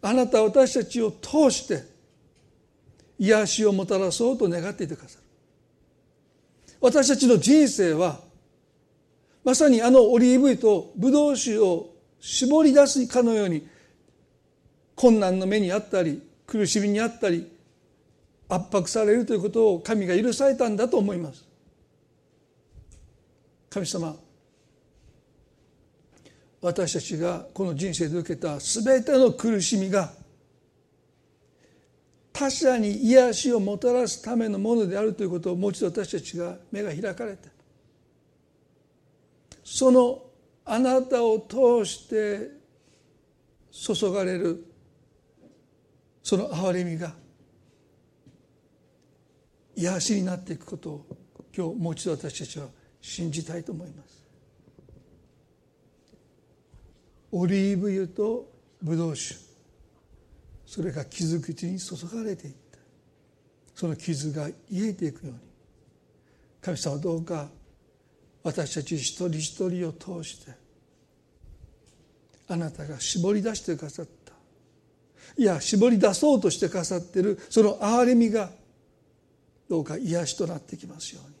[0.00, 1.82] あなた私たちを通して
[3.18, 5.24] 癒しをもたらそうと願っていてくださる。
[6.80, 8.20] 私たちの人生は
[9.42, 13.66] まさにあのオリーブ油とブドウ酒を絞り出すかのように
[14.94, 17.50] 困難の目にあったり苦しみにあったり
[18.48, 21.46] 圧迫されるということを神が許されたんだと思います。
[23.70, 24.16] 神様
[26.60, 30.12] 私たちがこの人生で受けた全ての苦しみが
[32.32, 37.48] 他者に癒しをもたらすためのものであるということをもう一度私たちが目が開かれて
[39.64, 40.22] その
[40.70, 42.50] あなたを通して
[43.70, 44.66] 注がれる
[46.22, 47.14] その憐れみが
[49.74, 51.06] 癒しになっていくことを
[51.56, 52.66] 今日もう一度私たちは
[53.00, 54.22] 信じたいと思います。
[57.32, 58.52] オリーブ油と
[58.82, 59.40] ブドウ酒
[60.66, 62.78] それが傷口に注がれていった。
[63.74, 65.38] その傷が癒えていくように。
[66.60, 67.48] 神様どうか
[68.42, 70.52] 私たち一人一人を通して
[72.48, 74.32] あなたが絞り出してくださった。
[75.36, 78.50] いや絞り出そうとしてくださってるその憐れみが
[79.68, 81.38] どうか癒しとなってきますように。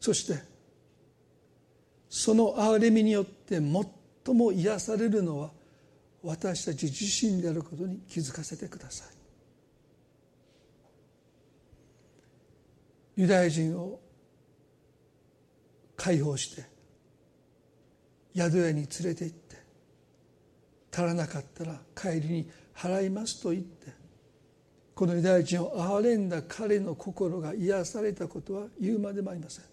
[0.00, 0.42] そして
[2.08, 3.60] その憐れみによって
[4.24, 5.50] 最も癒されるのは
[6.22, 9.21] 私たち自身であることに気づかせてください。
[13.22, 14.00] ユダヤ人を
[15.96, 16.64] 解放して
[18.34, 19.56] 宿屋に連れて行って
[20.90, 23.92] 足らなかったら帰りに払いますと言って
[24.92, 29.64] このユダヤ人を憐れんだ彼の心が癒されたことは言うまでもありません。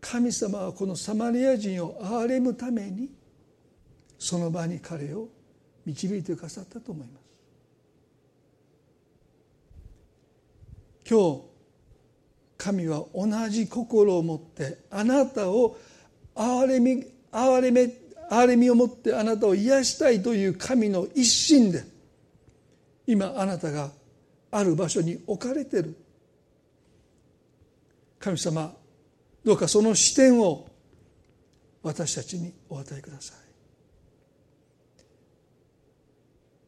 [0.00, 3.10] 神様はこのサマリア人を憐れむために
[4.18, 5.28] その場に彼を
[5.86, 7.21] 導いてくださったと思います。
[11.08, 11.42] 今日
[12.56, 15.76] 神は同じ心を持ってあなたを
[16.34, 17.92] 憐れみ憐れめ
[18.30, 21.84] 憐れみを持ってあなたを癒したいという神の一心で
[23.06, 23.90] 今あなたが
[24.50, 25.96] ある場所に置かれている。
[28.18, 28.72] 神様
[29.44, 30.68] どうかその視点を
[31.82, 33.36] 私たちにお与えください。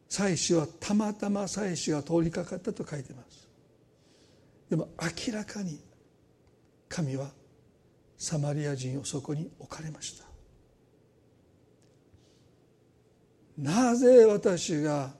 [0.09, 3.44] 祭司はたまたま祭司が通りかかったと書いてます。
[4.69, 4.89] でも
[5.27, 5.79] 明らかに
[6.89, 7.31] 神は
[8.17, 10.25] サマリア人をそこに置かれました。
[13.57, 15.13] なぜ私が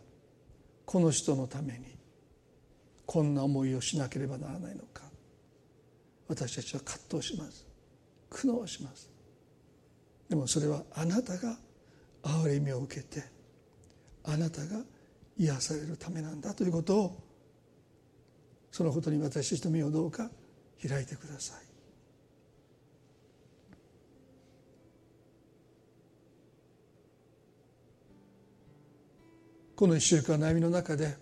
[0.86, 1.98] この人のために
[3.06, 5.04] こんな思いをしなければならないのか。
[6.28, 7.66] 私たちは葛藤します。
[8.30, 9.10] 苦悩します。
[10.30, 11.58] でもそれはあなたが
[12.24, 13.24] 憐れみを受けて
[14.24, 14.82] あなたが
[15.38, 17.25] 癒されるためなんだということを
[18.76, 20.30] そのことに私たちの身をどうか
[20.86, 21.60] 開いてください。
[29.78, 31.16] この一週間悩みの中で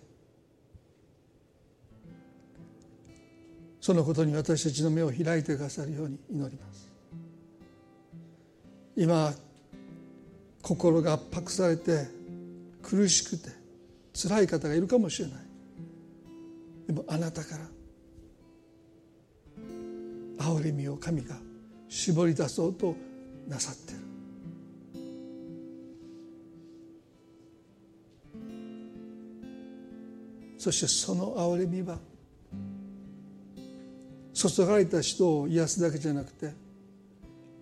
[3.80, 6.90] そのことに私たちの目を開いてくださるように祈ります。
[8.96, 9.32] 今
[10.60, 12.08] 心が圧迫されて
[12.82, 13.50] 苦しくて
[14.12, 15.53] 辛い方がいるかもしれない。
[16.86, 17.66] でもあなたから
[20.38, 21.36] 憐れみを神が
[21.88, 22.94] 絞り出そうと
[23.48, 23.98] なさってる。
[30.58, 31.98] そしてその憐れみは
[34.32, 36.52] 注がれた人を癒すだけじゃなくて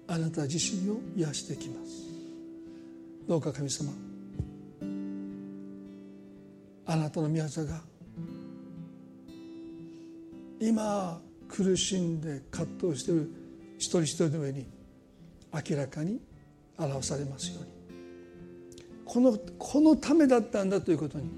[0.07, 1.91] あなた自身を癒してきます。
[3.29, 3.91] どうか神様
[6.87, 7.92] あなたの御業が
[10.63, 13.29] 今苦しんで葛藤している
[13.79, 14.65] 一人一人の上に
[15.53, 16.21] 明らかに
[16.79, 17.73] 表されますように。
[19.05, 21.29] このこのためだったんだということに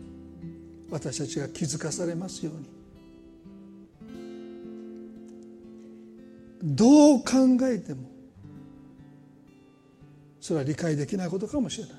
[0.91, 2.68] 私たちが気づかされますように。
[6.62, 8.11] どう考えても
[10.41, 11.95] それは理解できないことかもしれない。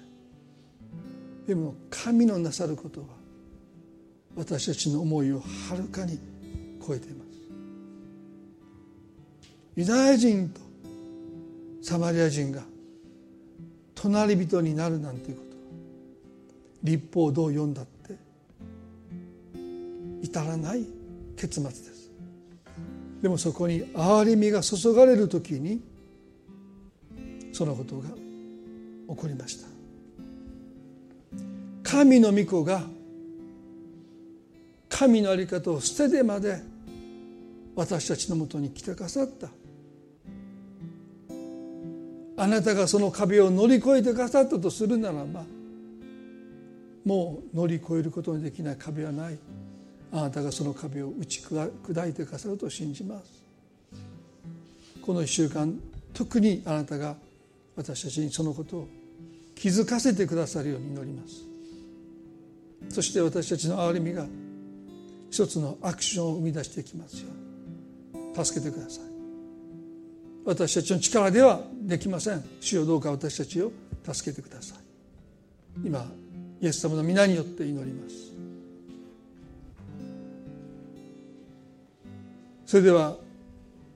[1.47, 3.07] でも神のなさることは
[4.36, 6.19] 私たちの思いをはるかに
[6.86, 7.29] 超えています。
[9.75, 10.61] ユダヤ人と
[11.81, 12.63] サマリア人が
[13.95, 15.55] 隣人になるなんていうこと。
[16.83, 18.15] 立法をどう読んだって。
[20.21, 20.86] 至らない
[21.38, 22.11] 結末です。
[23.21, 25.81] でもそこに憐れみが注がれる時に
[27.53, 29.67] そのことが起こりました。
[31.83, 32.83] 神の御子が
[34.89, 36.61] 神の在り方を捨ててまで
[37.76, 39.49] 私たちのもとに来てくださった。
[42.38, 45.45] あなたがその壁を乗り越えてくださったとするならば
[47.05, 49.38] もう乗り越えることのできない壁はない。
[50.11, 53.43] あなたがその壁を打ち砕いてくださると信じます。
[55.01, 55.78] この1週間
[56.13, 57.15] 特にあなたが
[57.76, 58.88] 私たちにそのことを
[59.55, 61.45] 気づかせてくださるように祈ります。
[62.89, 64.26] そして私たちの憐れみが
[65.30, 67.30] 一つのアクションを生み出していきますよ。
[68.43, 69.03] 助けてください。
[70.45, 72.43] 私たちの力ではできません。
[72.59, 73.71] 主よどうか私たちを
[74.11, 74.77] 助けてください。
[75.83, 76.05] 今
[76.61, 78.15] イエス様の皆によって祈ります。
[82.65, 83.17] それでは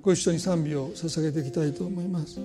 [0.02, 2.40] ご一緒に賛美を捧げていきたいと思います。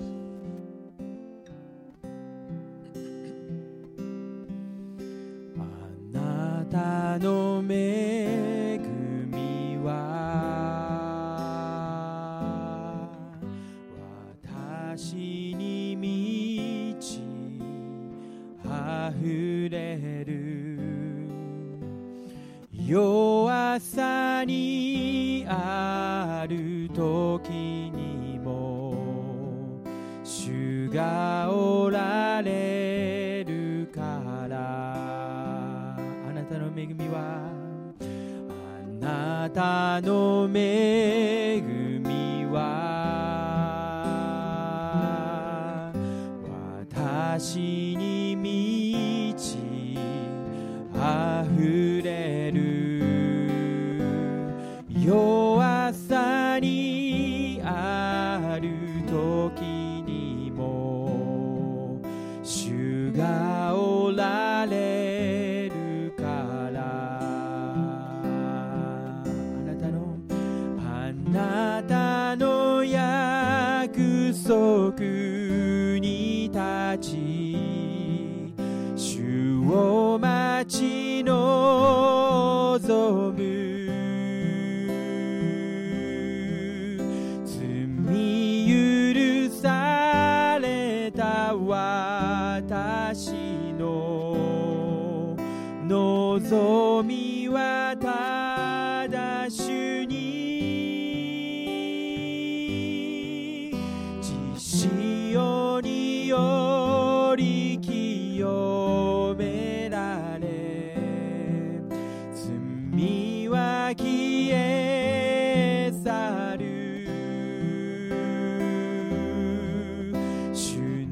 [5.57, 8.24] あなたの恵
[22.87, 28.93] 弱さにある時にも
[30.23, 33.99] 主がおられるか
[34.47, 35.95] ら。
[35.95, 35.97] あ
[36.31, 37.49] なたの恵みは
[39.01, 43.01] あなたの恵みは
[47.33, 47.94] 私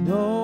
[0.06, 0.43] 主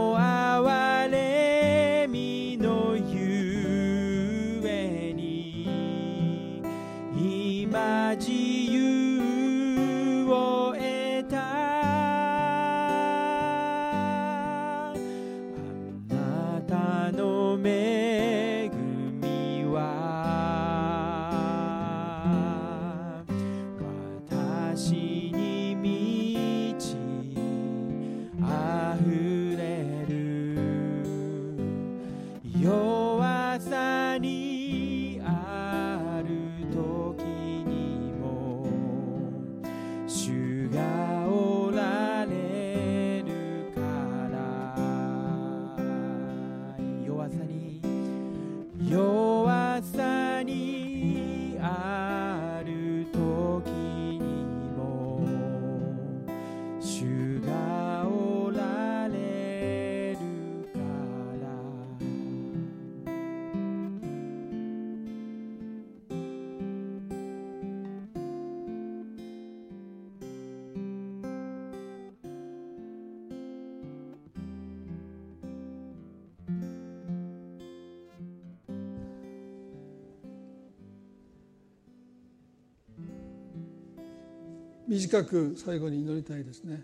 [84.90, 86.82] 短く最後に祈りたいですね。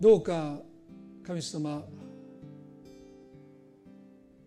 [0.00, 0.60] どうか
[1.26, 1.82] 神様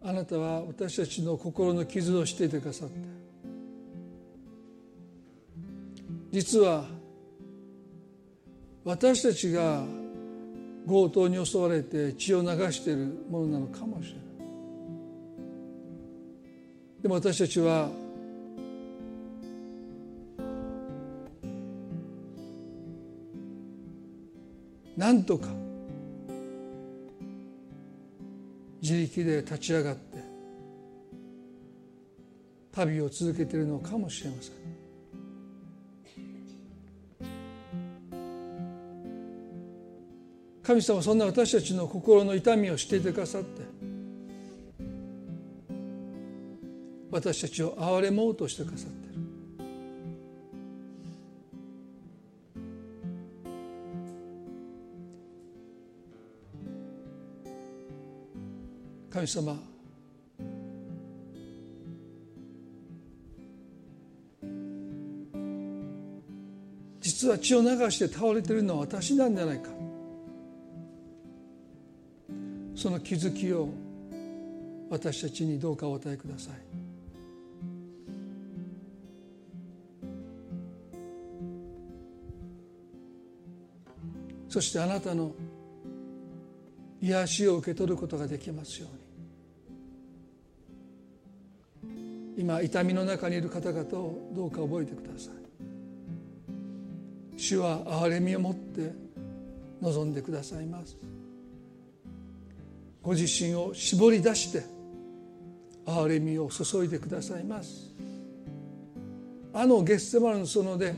[0.01, 2.95] あなたは私たちの心の傷をしていてくださって
[6.31, 6.85] 実は
[8.85, 9.83] 私たちが
[10.87, 14.28] 強盗に襲われて血を流しているものなのかもしれない。
[17.01, 17.89] でも私たちは
[24.97, 25.47] なんとか
[28.81, 30.17] 自力で立ち上がって
[32.73, 34.69] 旅を続けているのかもしれません。
[40.69, 43.63] 神様そんな私たちの心の痛みを知っていてくださって
[47.11, 49.19] 私たちを憐れもうとしてくださってる。
[59.09, 59.57] 神様
[67.01, 69.69] 実は血を流して倒れているのは私なんじゃないか。
[72.75, 73.67] その気づきを
[74.89, 76.88] 私たちにどうかお与えください。
[84.49, 85.31] そしてあなたの
[87.01, 88.99] 癒しを受け取ることができますように。
[92.37, 95.33] 今痛みの中にいる方々をどうか覚えてください。
[97.37, 98.91] 主は憐れみを持って
[99.81, 100.97] 望んでくださいます。
[103.01, 104.63] ご自身を絞り出して
[105.85, 107.93] 憐れみを注いでくださいます。
[109.53, 110.93] あのゲッセマルの園で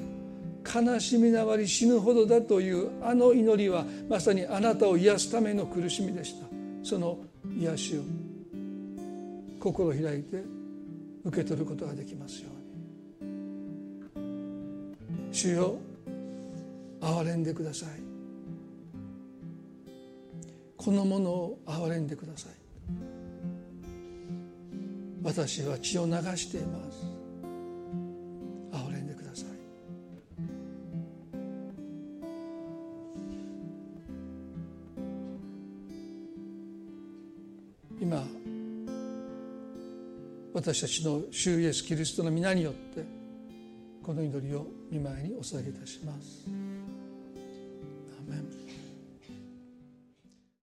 [0.64, 6.48] 悲しみながり死ぬほどだというあの祈りはまさにあなたを癒すための苦しみでした。
[6.84, 7.18] その
[7.60, 8.02] 癒しを
[9.60, 10.44] 心を開いて
[11.24, 12.62] 受け取ることができますように。
[15.32, 15.78] 主よ
[17.00, 17.90] 憐れんでください。
[20.78, 22.52] このものを憐れんでください。
[25.24, 27.11] 私は血を流しています。
[40.62, 43.04] 私たちの主イエスキリストの皆によって
[44.04, 46.46] この祈りを見舞いにお捧げいたします。
[46.48, 48.61] アメン